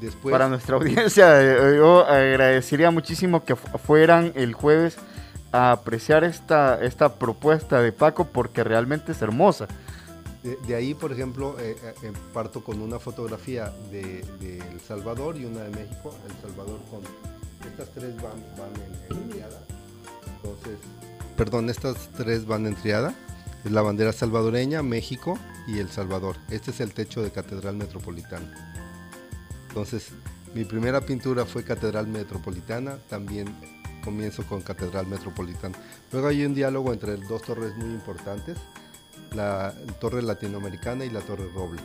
[0.00, 4.98] Después, Para nuestra audiencia, eh, yo agradecería muchísimo que fueran el jueves
[5.52, 9.66] a apreciar esta, esta propuesta de Paco porque realmente es hermosa.
[10.42, 15.60] De, ahí, por ejemplo, eh, eh, parto con una fotografía de, El Salvador y una
[15.60, 16.14] de México.
[16.26, 17.00] El Salvador con...
[17.70, 18.38] Estas tres van,
[19.10, 19.60] en, triada.
[20.36, 20.78] Entonces,
[21.36, 23.14] perdón, estas tres van en triada.
[23.66, 26.36] Es la bandera salvadoreña, México y El Salvador.
[26.48, 28.78] Este es el techo de Catedral Metropolitana.
[29.68, 30.08] Entonces,
[30.54, 33.54] mi primera pintura fue Catedral Metropolitana, también
[34.00, 35.76] comienzo con Catedral Metropolitana.
[36.12, 38.56] Luego hay un diálogo entre dos torres muy importantes,
[39.34, 41.80] la Torre Latinoamericana y la Torre Roble.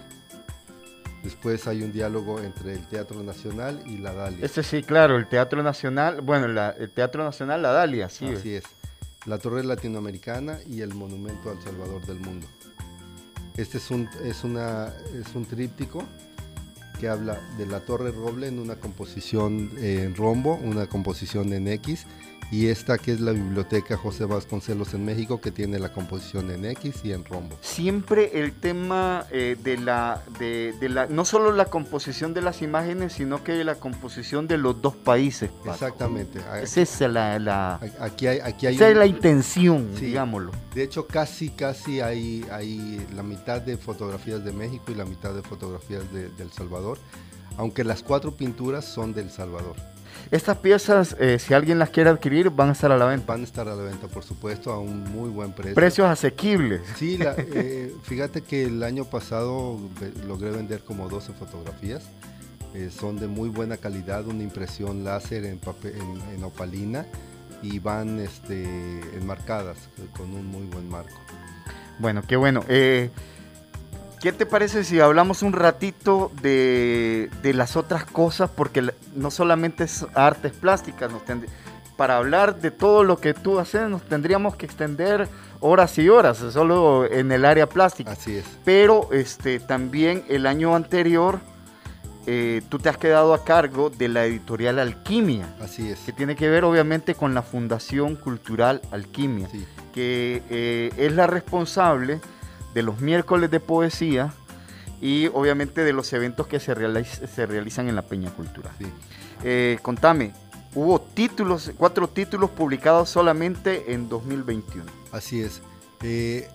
[1.23, 4.45] Después hay un diálogo entre el Teatro Nacional y la Dalia.
[4.45, 6.45] Este sí, claro, el Teatro Nacional, bueno,
[6.77, 8.27] el Teatro Nacional, la Dalia, sí.
[8.27, 8.63] Así es.
[9.25, 12.47] la Torre Latinoamericana y el Monumento al Salvador del Mundo.
[13.57, 16.03] Este es un, es una, es un tríptico
[16.99, 22.05] que habla de la Torre Roble en una composición en rombo, una composición en X
[22.51, 26.65] y esta que es la biblioteca José Vasconcelos en México que tiene la composición en
[26.65, 27.57] X y en rombo.
[27.61, 33.13] Siempre el tema eh, de, la, de, la, no solo la composición de las imágenes,
[33.13, 35.49] sino que la composición de los dos países.
[35.65, 36.39] Exactamente.
[36.61, 40.51] Esa es la, aquí hay, aquí hay esa es la intención, digámoslo.
[40.73, 45.33] De hecho, casi, casi hay, hay la mitad de fotografías de México y la mitad
[45.33, 46.99] de fotografías de, de El Salvador,
[47.57, 49.75] aunque las cuatro pinturas son del Salvador.
[50.31, 53.25] Estas piezas, eh, si alguien las quiere adquirir, van a estar a la venta.
[53.27, 55.75] Van a estar a la venta, por supuesto, a un muy buen precio.
[55.75, 56.81] Precios asequibles.
[56.95, 59.79] Sí, eh, fíjate que el año pasado
[60.27, 62.03] logré vender como 12 fotografías.
[62.73, 65.93] Eh, son de muy buena calidad, una impresión láser en, papel,
[66.33, 67.05] en, opalina
[67.61, 69.77] y van este, enmarcadas
[70.17, 71.15] con un muy buen marco.
[71.99, 72.65] Bueno, qué bueno.
[74.25, 78.49] ¿Qué te parece si hablamos un ratito de, las otras cosas?
[78.49, 81.11] Porque no solamente es artes plásticas,
[81.95, 86.39] para hablar de todo lo que tú haces nos tendríamos que extender horas y horas,
[86.39, 88.13] solo en el área plástica.
[88.13, 88.45] Así es.
[88.65, 91.39] Pero este, también el año anterior
[92.25, 95.55] eh, tú te has quedado a cargo de la editorial Alquimia.
[95.61, 95.99] Así es.
[95.99, 99.47] Que tiene que ver obviamente con la Fundación Cultural Alquimia,
[99.93, 102.21] que eh, es la responsable
[102.75, 104.33] de los miércoles de poesía
[105.01, 108.69] y obviamente de los eventos que se, se realizan en la Peña Cultura.
[109.43, 110.33] Eh, contame,
[110.75, 114.85] hubo títulos, cuatro títulos publicados solamente en 2021.
[115.13, 115.61] Así es.
[116.03, 116.49] Eh,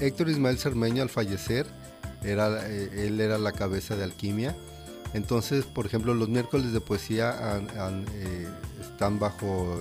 [0.00, 1.66] Héctor Ismael Cermeño al fallecer,
[2.24, 4.56] era, eh, él era la cabeza de Alquimia.
[5.12, 7.60] Entonces, por ejemplo, los miércoles de poesía
[8.80, 9.78] están bajo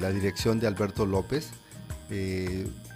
[0.00, 1.50] la dirección de Alberto López.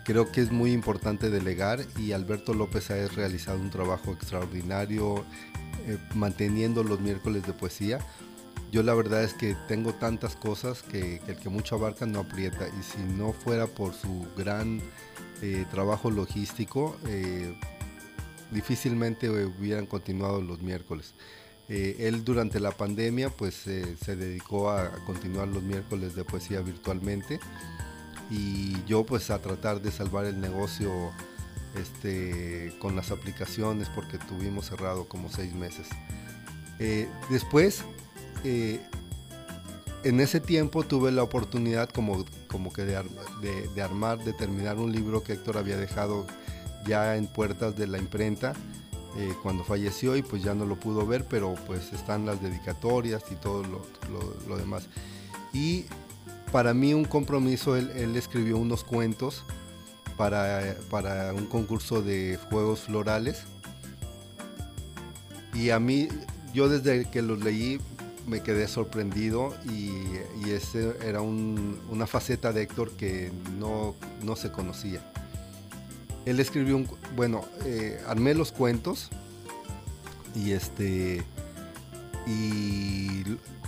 [0.06, 5.24] Creo que es muy importante delegar y Alberto López ha realizado un trabajo extraordinario
[5.84, 7.98] eh, manteniendo los miércoles de poesía.
[8.70, 12.68] Yo la verdad es que tengo tantas cosas que, el que mucho abarca no aprieta
[12.68, 14.80] y si no fuera por su gran
[15.42, 17.58] eh, trabajo logístico, eh,
[18.52, 21.14] difícilmente hubieran continuado los miércoles.
[21.68, 27.40] él durante la pandemia pues se dedicó a continuar los miércoles de poesía virtualmente
[28.30, 31.12] y yo pues a tratar de salvar el negocio
[31.76, 35.88] este, con las aplicaciones porque tuvimos cerrado como seis meses.
[36.78, 37.84] Eh, después,
[38.44, 38.80] eh,
[40.04, 43.02] en ese tiempo tuve la oportunidad como, como que de,
[43.74, 46.26] de, armar, de terminar un libro que Héctor había dejado
[46.86, 48.52] ya en puertas de la imprenta
[49.16, 53.24] eh, cuando falleció y pues ya no lo pudo ver, pero pues están las dedicatorias
[53.30, 54.86] y todo lo, lo, lo demás.
[55.52, 55.86] Y
[56.52, 59.44] para mí un compromiso, él, escribió unos cuentos
[60.16, 63.42] para, para, un concurso de juegos florales.
[65.54, 66.08] Y a mí,
[66.52, 67.80] yo desde que los leí
[68.26, 69.90] me quedé sorprendido y,
[70.48, 75.00] ese era una faceta de Héctor que no, no, se conocía.
[76.24, 79.10] Él escribió un, bueno, eh, armé los cuentos
[80.34, 81.24] y este,
[82.26, 83.22] y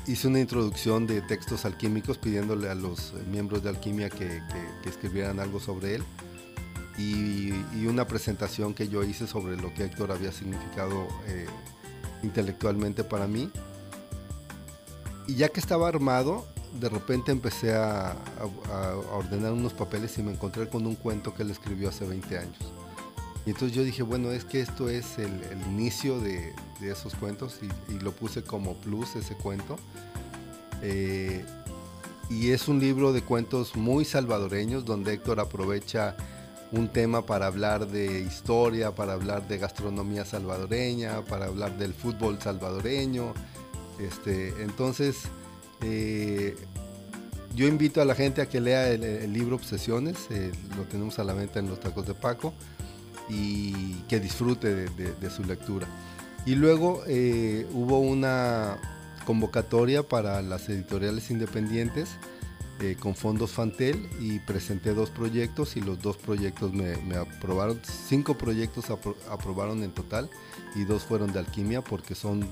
[0.09, 4.41] hice una introducción de textos alquímicos pidiéndole a los miembros de Alquimia que,
[4.87, 6.05] escribieran algo sobre él
[6.97, 7.53] y,
[7.87, 11.47] una presentación que yo hice sobre lo que Héctor había significado eh,
[12.23, 13.51] intelectualmente para mí.
[15.27, 16.47] Y ya que estaba armado,
[16.81, 18.17] de repente empecé a,
[19.13, 22.59] ordenar unos papeles y me encontré con un cuento que él escribió hace 20 años.
[23.49, 25.33] Y entonces yo dije, bueno, es que esto es el,
[25.71, 29.77] inicio de, esos cuentos y, lo puse como plus ese cuento.
[30.83, 31.47] Eh,
[32.29, 36.15] y es un libro de cuentos muy salvadoreños donde Héctor aprovecha
[36.73, 42.39] un tema para hablar de historia, para hablar de gastronomía salvadoreña, para hablar del fútbol
[42.39, 43.33] salvadoreño.
[43.99, 45.23] Este, entonces,
[45.81, 46.55] eh,
[47.55, 51.25] yo invito a la gente a que lea el, libro Obsesiones, eh, lo tenemos a
[51.25, 52.53] la venta en los tacos de Paco
[53.29, 55.87] y que disfrute de, su lectura.
[56.47, 58.79] Y luego eh, hubo una
[59.27, 62.17] convocatoria para las editoriales independientes
[62.81, 68.39] eh, con fondos Fantel y presenté dos proyectos y los dos proyectos me, aprobaron, cinco
[68.39, 68.87] proyectos
[69.29, 70.31] aprobaron en total
[70.77, 72.49] y dos fueron de alquimia porque son,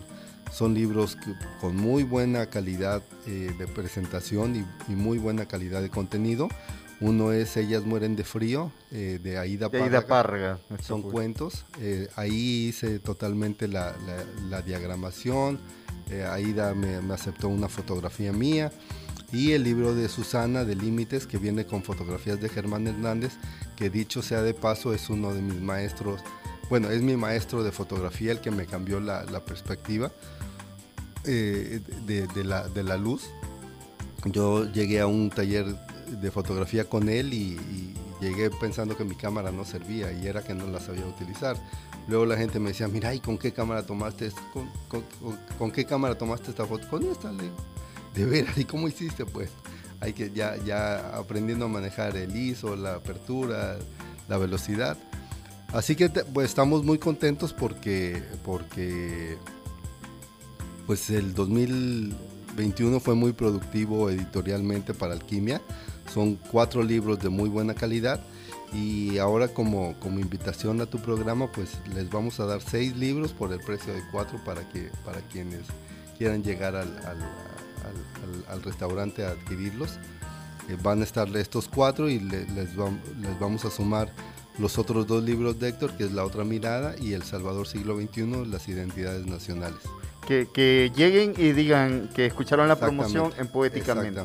[0.51, 1.17] son libros
[1.61, 6.49] con muy buena calidad eh, de presentación y, y, muy buena calidad de contenido.
[7.01, 9.69] Uno es Ellas mueren de frío, eh, de Aida
[10.07, 10.59] Párraga.
[10.83, 11.67] Son cuentos.
[11.81, 13.95] Eh, ahí hice totalmente la,
[14.65, 15.61] diagramación.
[16.11, 18.73] Eh, Aida me, aceptó una fotografía mía.
[19.33, 23.33] y el libro de Susana de Límites que viene con fotografías de Germán Hernández,
[23.75, 26.23] que dicho sea de paso es uno de mis maestros,
[26.71, 30.13] bueno, es mi maestro de fotografía el que me cambió la, perspectiva
[31.25, 31.83] de,
[32.45, 33.25] la, luz.
[34.25, 35.67] Yo llegué a un taller
[36.07, 37.59] de fotografía con él y,
[38.19, 41.55] llegué pensando que mi cámara no servía y era que no la sabía utilizar.
[42.09, 45.05] Luego la gente me decía, mira, ¿y con qué cámara tomaste, con,
[45.59, 46.89] con, qué cámara tomaste esta foto?
[46.89, 47.51] Con esta, le
[48.15, 49.27] de veras, ¿y cómo hiciste?
[49.27, 49.51] Pues
[50.01, 53.77] hay que ya, ya aprendiendo a manejar el ISO, la apertura,
[54.29, 54.97] la velocidad.
[55.73, 59.37] Así que pues estamos muy contentos porque, porque
[60.87, 65.61] pues el 2021 fue muy productivo editorialmente para Alquimia.
[66.13, 68.21] Son cuatro libros de muy buena calidad
[68.73, 73.33] y ahora como, como invitación a tu programa pues les vamos a dar seis libros
[73.33, 75.63] por el precio de cuatro para, que, para quienes
[76.19, 76.89] quieran llegar al,
[78.49, 79.99] al, restaurante a adquirirlos.
[80.69, 82.75] Eh, van a estar estos cuatro y les, les,
[83.39, 84.13] vamos a sumar
[84.59, 87.97] los otros dos libros de Héctor, que es La otra mirada y El Salvador siglo
[88.01, 89.79] XXI, las identidades nacionales.
[90.27, 94.21] Que, lleguen y digan que escucharon la promoción en Poéticamente.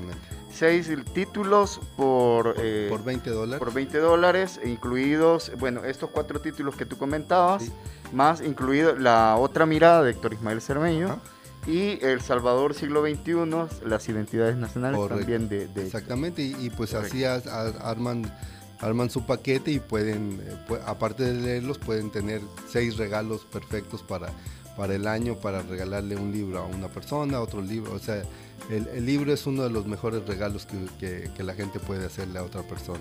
[0.53, 3.59] Seis títulos por, eh, por 20 dólares.
[3.59, 7.71] Por 20 dólares, incluidos, bueno, estos cuatro títulos que tú comentabas,
[8.13, 11.19] más incluido La otra mirada de Héctor Ismael Cermeño
[11.67, 18.31] y El Salvador siglo XXI, las identidades nacionales también de, Exactamente, y, pues así arman,
[18.79, 24.29] arman su paquete y pueden, eh, aparte de leerlos, pueden tener seis regalos perfectos para,
[24.75, 28.23] para el año, para regalarle un libro a una persona, otro libro, o sea,
[28.69, 30.65] el, libro es uno de los mejores regalos
[30.99, 32.99] que, la gente puede hacerle a otra persona.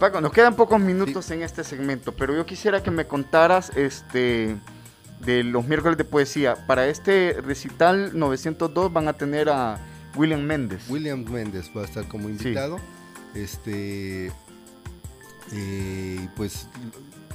[0.00, 4.56] Paco, nos quedan pocos minutos en este segmento, pero yo quisiera que me contaras, este
[5.20, 6.66] de los miércoles de poesía.
[6.66, 9.78] Para este recital 902 van a tener a
[10.16, 10.82] William Méndez.
[10.88, 12.78] William Méndez va a estar como invitado.
[13.34, 14.32] Este
[15.52, 16.68] eh, pues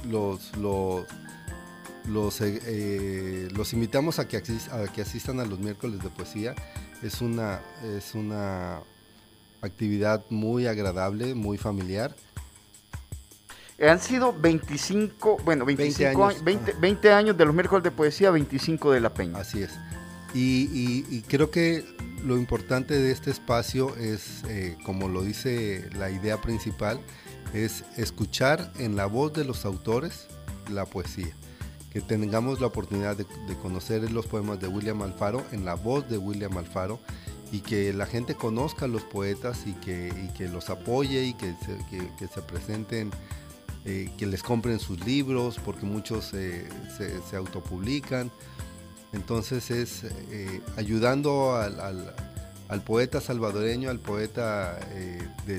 [0.08, 1.04] los los
[2.10, 6.54] los, eh, eh, los invitamos a que, a que asistan a los miércoles de poesía.
[7.02, 7.60] Es una,
[7.96, 8.80] es una
[9.62, 12.14] actividad muy agradable, muy familiar.
[13.80, 18.92] Han sido 25, bueno, 25 20 años, 20, años de los miércoles de poesía, 25
[18.92, 19.38] de la Peña.
[19.38, 19.70] Así es.
[20.34, 21.84] Y, creo que
[22.24, 27.00] lo importante de este espacio es, eh, como lo dice la idea principal,
[27.54, 30.28] es escuchar en la voz de los autores
[30.70, 31.34] la poesía.
[31.90, 33.26] Que tengamos la oportunidad de,
[33.56, 37.00] conocer los poemas de William Alfaro en la voz de William Alfaro
[37.50, 41.54] y que la gente conozca a los poetas y que, que los apoye y que
[42.16, 43.10] que se presenten
[43.86, 46.66] eh, que les compren sus libros, porque muchos se,
[46.98, 48.30] se, autopublican.
[49.14, 52.14] Entonces es eh, ayudando al,
[52.78, 55.18] poeta salvadoreño, al poeta eh,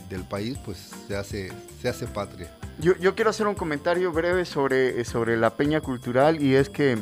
[0.10, 1.52] del país, pues se hace,
[1.82, 2.50] se hace patria.
[2.80, 6.98] Yo, yo, quiero hacer un comentario breve sobre, sobre la Peña Cultural y es que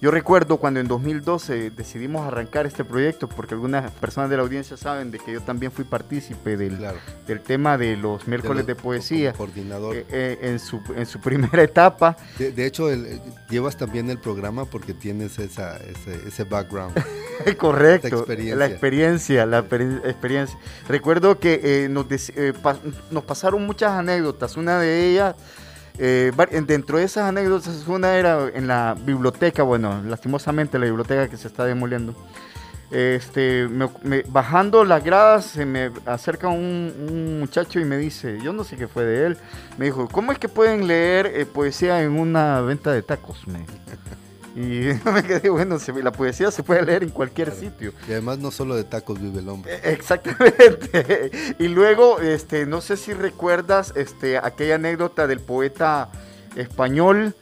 [0.00, 4.78] yo recuerdo cuando en 2012 decidimos arrancar este proyecto, porque algunas personas de la audiencia
[4.78, 6.78] saben de que yo también fui partícipe del,
[7.26, 9.34] del tema de los miércoles de, poesía.
[9.34, 9.94] Coordinador.
[9.94, 12.16] Eh, eh, en, su, en su primera etapa.
[12.38, 13.20] De, hecho, eh,
[13.50, 15.78] llevas también el programa porque tienes esa,
[16.26, 16.94] ese, background.
[17.58, 18.20] Correcto.
[18.20, 18.56] Experiencia.
[18.56, 20.58] La experiencia, la experiencia.
[20.88, 22.06] Recuerdo que nos,
[23.10, 24.56] nos pasaron muchas anécdotas.
[24.56, 25.34] Una de ellas
[26.02, 26.32] eh,
[26.66, 31.46] dentro de esas anécdotas, una era en la biblioteca, bueno, lastimosamente la biblioteca que se
[31.46, 32.14] está demoliendo.
[32.90, 33.68] Este,
[34.28, 38.88] bajando las gradas se me acerca un, muchacho y me dice, yo no sé qué
[38.88, 39.36] fue de él,
[39.76, 43.46] me dijo, ¿cómo es que pueden leer eh, poesía en una venta de tacos?
[43.46, 43.66] Me
[44.54, 47.92] y me quedé, bueno, la poesía se puede leer en cualquier sitio.
[48.08, 49.74] Y además no solo de tacos vive el hombre.
[49.74, 51.30] E, exactamente.
[51.58, 56.10] y luego, este, no sé si recuerdas este, aquella anécdota del poeta
[56.56, 57.34] español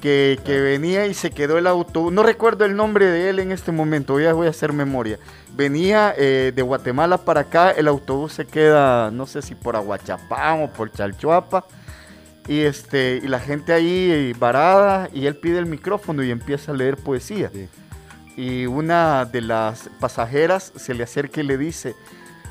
[0.00, 2.12] que, venía y se quedó el autobús.
[2.12, 5.18] No recuerdo el nombre de él en este momento, ya voy a hacer memoria.
[5.56, 10.62] Venía eh, de Guatemala para acá, el autobús se queda, no sé si por Aguachapán
[10.62, 11.64] o por Chalchuapa
[12.48, 16.74] y, este, y la gente ahí varada y él pide el micrófono y empieza a
[16.74, 17.50] leer poesía.
[18.36, 21.96] Y una de las pasajeras se le acerca y le dice,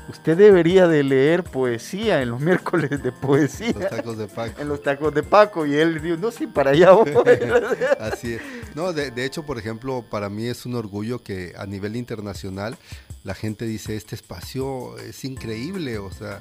[0.08, 3.72] usted debería de leer poesía en los miércoles de poesía.
[3.72, 4.60] Los tacos de Paco.
[4.60, 5.66] En los tacos de Paco.
[5.66, 7.10] Y él dijo, no, sí, para allá voy.
[8.00, 8.42] Así es.
[8.74, 12.76] No, de, de, hecho, por ejemplo, para mí es un orgullo que a nivel internacional
[13.24, 16.40] la gente dice, este espacio es increíble, o sea...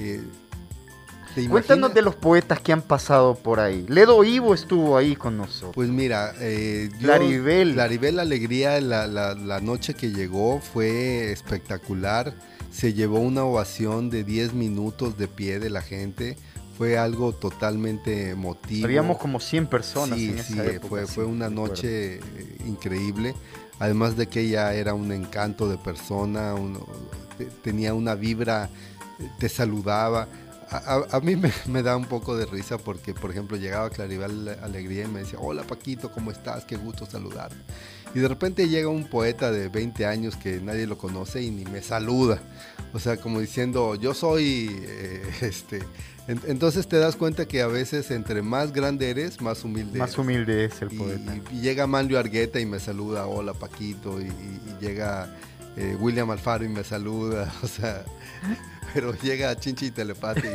[0.00, 0.22] Eh,
[1.48, 3.84] Cuéntanos de los poetas que han pasado por ahí.
[3.88, 5.72] Ledo Ivo estuvo ahí con nosotros.
[5.74, 7.74] Pues mira, eh, Claribel.
[7.74, 12.34] Claribel Alegría, la, la, noche que llegó fue espectacular.
[12.70, 16.36] Se llevó una ovación de 10 minutos de pie de la gente
[16.76, 18.86] fue algo totalmente emotivo.
[18.86, 20.18] Habíamos como 100 personas.
[20.18, 20.58] Sí, sí,
[20.88, 22.20] fue, fue una noche eh,
[22.66, 23.34] increíble.
[23.78, 26.54] Además de que ella era un encanto de persona,
[27.62, 28.70] tenía una vibra,
[29.38, 30.28] te saludaba.
[30.70, 35.08] A, mí me, da un poco de risa porque, por ejemplo, llegaba Claribel Alegría y
[35.08, 36.64] me decía, hola Paquito, ¿cómo estás?
[36.64, 37.50] Qué gusto saludar.
[38.14, 41.64] Y de repente llega un poeta de 20 años que nadie lo conoce y ni
[41.64, 42.40] me saluda.
[42.92, 45.82] O sea, como diciendo, yo soy eh, este,
[46.26, 50.64] entonces te das cuenta que a veces entre más grande eres, más humilde Más humilde
[50.64, 51.36] es el poeta.
[51.52, 54.30] Y, llega Manlio Argueta y me saluda, hola Paquito, y,
[54.80, 55.34] llega
[55.76, 58.04] eh, William Alfaro y me saluda, o sea,
[58.92, 60.48] pero llega Chinchi y Telepati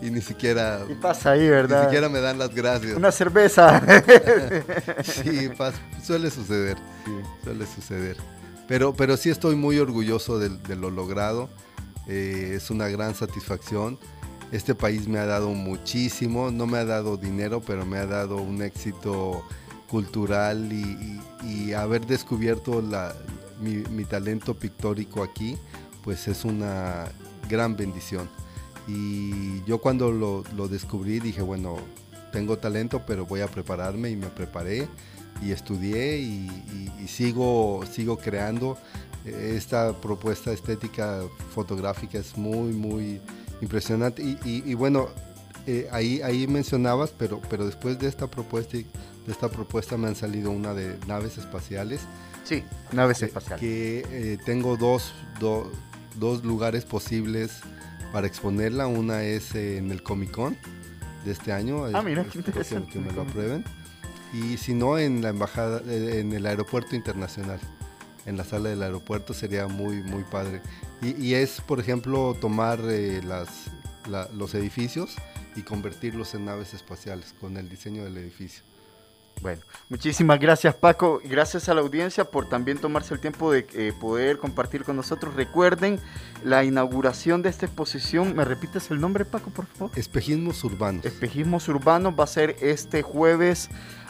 [0.00, 0.80] y, ni siquiera...
[0.88, 1.80] Y pasa ahí, ¿verdad?
[1.80, 2.96] Ni siquiera me dan las gracias.
[2.96, 3.82] Una cerveza.
[5.02, 5.50] sí,
[6.02, 6.76] suele suceder,
[7.42, 8.16] suele suceder.
[8.68, 11.50] Pero, pero sí estoy muy orgulloso de, lo logrado,
[12.06, 13.98] eh, es una gran satisfacción
[14.54, 18.36] este país me ha dado muchísimo, no me ha dado dinero, pero me ha dado
[18.36, 19.44] un éxito
[19.88, 22.80] cultural y, haber descubierto
[23.64, 25.56] mi, talento pictórico aquí,
[26.02, 27.06] pues es una
[27.48, 28.28] gran bendición.
[28.86, 31.76] Y yo cuando lo, descubrí dije, bueno,
[32.32, 34.88] tengo talento, pero voy a prepararme y me preparé
[35.42, 38.76] y estudié y, sigo, sigo creando.
[39.24, 41.22] Esta propuesta estética
[41.54, 43.20] fotográfica es muy, muy
[43.62, 44.22] impresionante.
[44.44, 45.08] Y, bueno,
[45.66, 48.76] eh, ahí, ahí mencionabas, pero, pero después de esta propuesta,
[49.26, 52.02] de esta propuesta me han salido una de naves espaciales.
[52.44, 52.62] Sí,
[52.92, 53.60] naves espaciales.
[53.60, 57.60] Que eh, tengo dos, dos lugares posibles
[58.12, 58.86] para exponerla.
[58.86, 60.56] Una es en el Comic Con
[61.24, 61.86] de este año.
[61.92, 62.92] Ah, mira, qué interesante.
[62.92, 63.64] Que me lo aprueben.
[64.32, 67.60] Y si no, en la embajada, eh, en el aeropuerto internacional
[68.26, 70.62] en la sala del aeropuerto sería muy, muy padre.
[71.02, 73.70] Y, es, por ejemplo, tomar eh, las,
[74.32, 75.16] los edificios
[75.54, 78.62] y convertirlos en naves espaciales con el diseño del edificio.
[79.44, 83.92] Bueno, muchísimas gracias Paco, gracias a la audiencia por también tomarse el tiempo de eh,
[84.00, 85.34] poder compartir con nosotros.
[85.34, 86.00] Recuerden
[86.42, 89.90] la inauguración de esta exposición, ¿me repites el nombre Paco, por favor?
[89.98, 91.04] Espejismos Urbanos.
[91.04, 93.68] Espejismos Urbanos va a ser este jueves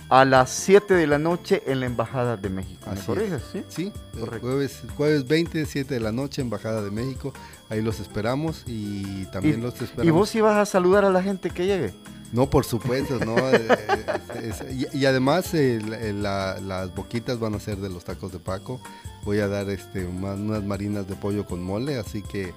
[0.09, 2.89] a las 7 de la noche en la Embajada de México.
[2.89, 3.43] ¿Me corriges?
[3.51, 3.93] Sí, sí
[4.41, 7.32] jueves, jueves 20, 7 de la noche, Embajada de México.
[7.70, 10.07] Ahí los esperamos y también los esperamos.
[10.07, 11.93] ¿Y vos ibas a saludar a la gente que llegue?
[12.35, 13.37] No, por supuesto, ¿no?
[13.49, 15.80] Eh, y, además eh,
[16.12, 18.80] las boquitas van a ser de los tacos de Paco.
[19.22, 22.53] Voy a dar este unas marinas de pollo con mole, así que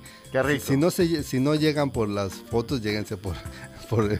[0.59, 3.35] Si, no se, si no llegan por las fotos, lléguense por,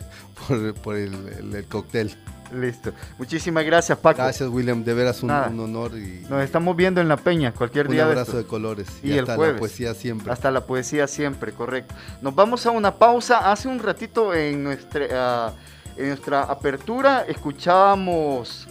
[0.84, 2.16] por, el cóctel.
[2.54, 2.92] Listo.
[3.18, 4.22] Muchísimas gracias, Paco.
[4.22, 4.84] Gracias, William.
[4.84, 5.98] De veras un, honor.
[5.98, 8.06] Y, Nos estamos viendo en la peña cualquier día.
[8.06, 8.88] Un abrazo de, colores.
[9.04, 10.32] Y, hasta la poesía siempre.
[10.32, 11.96] Hasta la poesía siempre, correcto.
[12.22, 13.52] Nos vamos a una pausa.
[13.52, 15.54] Hace un ratito en nuestra, ah,
[15.96, 18.68] en nuestra apertura escuchábamos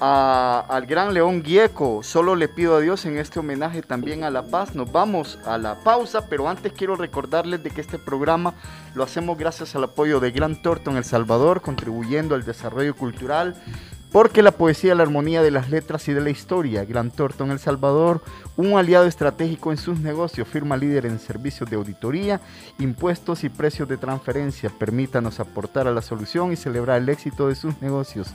[0.00, 2.02] al gran León Gieco.
[2.02, 4.74] Solo le pido a Dios en este homenaje también a la paz.
[4.74, 8.54] Nos vamos a la pausa, pero antes quiero recordarles de que este programa
[8.94, 13.56] lo hacemos gracias al apoyo de Gran Torto en El Salvador, contribuyendo al desarrollo cultural.
[14.12, 17.50] Porque la poesía, la armonía de las letras y de la historia, Gran Torto en
[17.50, 18.22] El Salvador,
[18.56, 22.40] un aliado estratégico en sus negocios, firma líder en servicios de auditoría,
[22.78, 24.70] impuestos y precios de transferencia.
[24.70, 28.28] Permítanos aportar a la solución y celebrar el éxito de sus negocios.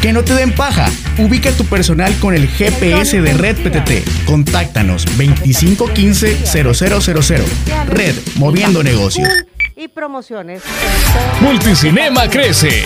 [0.00, 0.88] Que no te den paja.
[1.18, 4.24] Ubica tu personal con el GPS de Red PTT.
[4.24, 7.42] Contáctanos 2515-0000.
[7.86, 9.28] Red, moviendo negocios.
[9.76, 10.62] y promociones.
[11.40, 12.84] Multicinema crece.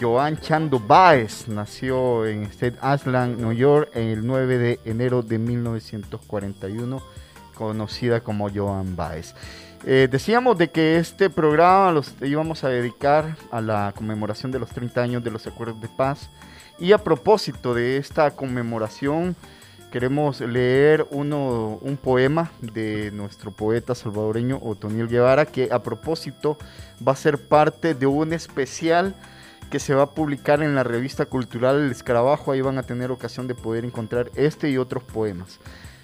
[0.00, 7.02] Joan Chando Baez nació en State Island, New York, el 9 de enero de 1941,
[7.58, 9.34] conocida como Joan Baez.
[9.84, 14.70] Eh, decíamos de que este programa los íbamos a dedicar a la conmemoración de los
[14.70, 16.30] 30 años de los acuerdos de paz.
[16.78, 19.34] Y a propósito de esta conmemoración,
[19.90, 26.58] queremos leer uno, un poema de nuestro poeta salvadoreño Otoniel Guevara, que a propósito
[27.06, 29.16] va a ser parte de un especial
[29.70, 32.52] que se va a publicar en la revista cultural El Escarabajo.
[32.52, 35.58] Ahí van a tener ocasión de poder encontrar este y otros poemas.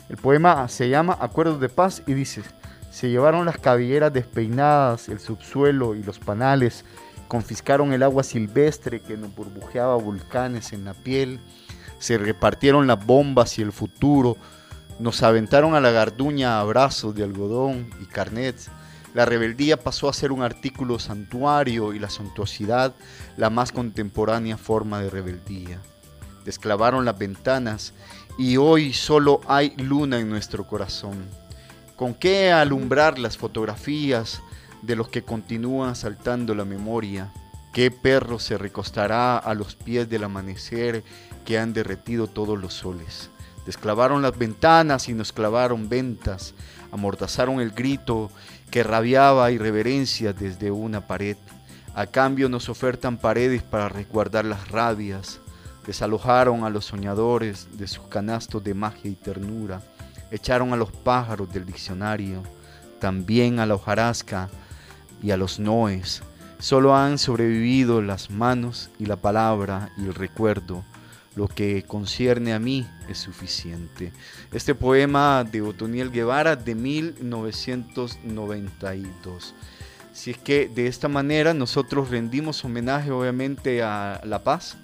[0.08, 2.42] El poema se llama Acuerdos de Paz y dice,
[2.90, 6.84] se llevaron las cabelleras despeinadas, el subsuelo y los panales,
[7.26, 11.40] confiscaron el agua silvestre que nos burbujeaba volcanes en la piel,
[11.98, 14.36] se repartieron las bombas y el futuro,
[14.98, 18.70] nos aventaron a la garduña abrazos de algodón y carnets.
[19.14, 22.94] La rebeldía pasó a ser un artículo santuario y la suntuosidad
[23.36, 25.80] la más contemporánea forma de rebeldía.
[26.44, 27.94] Desclavaron las ventanas
[28.36, 31.24] y hoy solo hay luna en nuestro corazón.
[31.96, 34.42] ¿Con qué alumbrar las fotografías
[34.82, 37.32] de los que continúan asaltando la memoria?
[37.72, 41.04] ¿Qué perro se recostará a los pies del amanecer
[41.44, 43.30] que han derretido todos los soles?
[43.66, 46.54] Desclavaron las ventanas y nos clavaron ventas,
[46.92, 48.30] amordazaron el grito
[48.70, 51.36] que rabiaba irreverencia desde una pared.
[51.94, 55.40] A cambio nos ofertan paredes para resguardar las rabias.
[55.86, 59.82] Desalojaron a los soñadores de sus canastos de magia y ternura.
[60.30, 62.42] Echaron a los pájaros del diccionario,
[63.00, 64.48] también a la hojarasca
[65.22, 66.22] y a los noes.
[66.58, 70.82] Solo han sobrevivido las manos y la palabra y el recuerdo.
[71.36, 74.12] Lo que concierne a mí es suficiente.
[74.52, 79.54] Este poema de Otoniel Guevara de 1992.
[80.12, 84.78] Si es que de esta manera nosotros rendimos homenaje obviamente a la paz,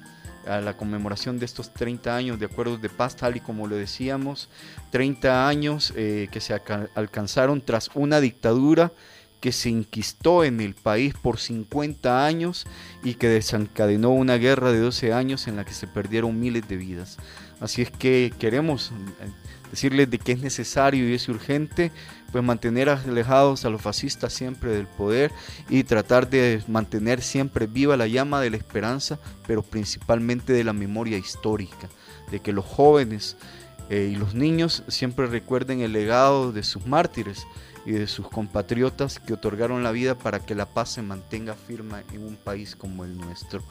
[0.47, 3.77] a la conmemoración de estos 30 años de acuerdos de paz, tal y como lo
[3.77, 4.49] decíamos,
[4.91, 6.55] 30 años eh, que se
[6.95, 8.93] alcanzaron tras una dictadura
[9.41, 12.67] que se inquistó en el país por 50 años
[13.03, 16.77] y que desencadenó una guerra de 12 años en la que se perdieron miles de
[16.77, 17.17] vidas.
[17.59, 19.31] Así es que queremos eh,
[19.71, 21.91] decirles de que es necesario y es urgente
[22.33, 25.33] pues mantener alejados a los fascistas siempre del poder
[25.69, 30.73] y tratar de mantener siempre viva la llama de la esperanza, pero principalmente de la
[30.73, 31.89] memoria histórica,
[32.31, 33.37] de que los jóvenes
[33.89, 37.47] eh, y los niños siempre recuerden el legado de sus mártires
[37.85, 42.05] y de sus compatriotas que otorgaron la vida para que la paz se mantenga firme
[42.13, 43.63] en un país como el nuestro.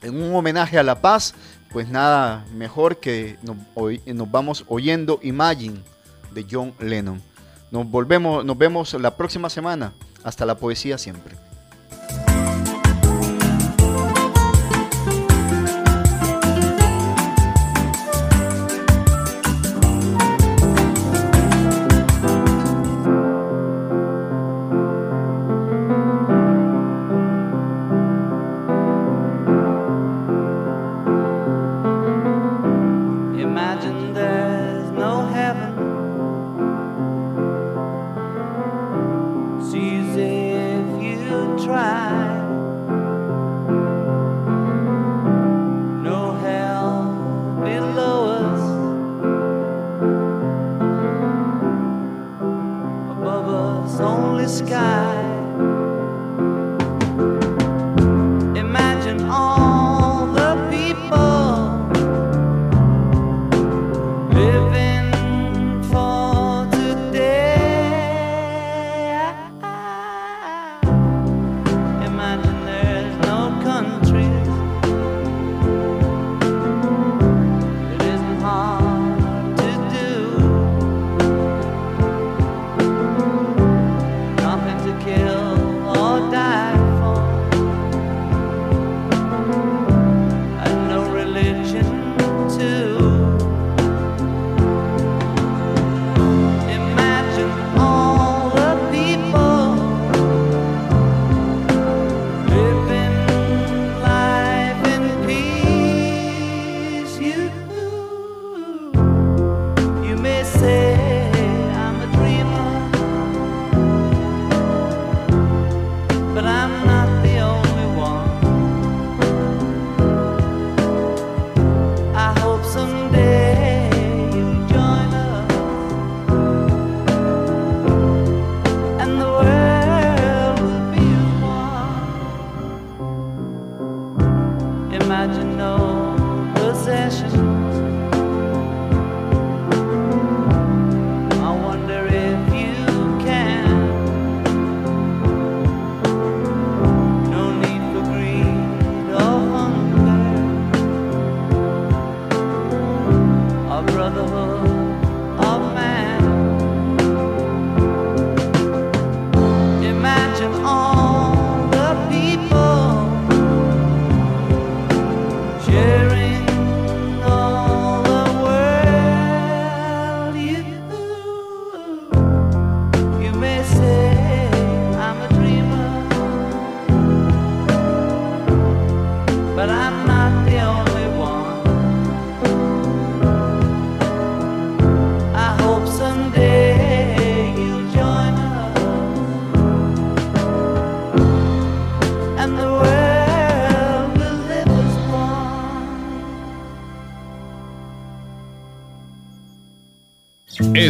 [0.00, 1.34] en un homenaje a la paz,
[1.72, 3.56] pues nada mejor que nos,
[4.06, 5.80] nos vamos oyendo Imagine
[6.32, 7.31] de John Lennon.
[7.72, 9.94] Nos volvemos, nos vemos la próxima semana.
[10.22, 11.36] Hasta la poesía siempre.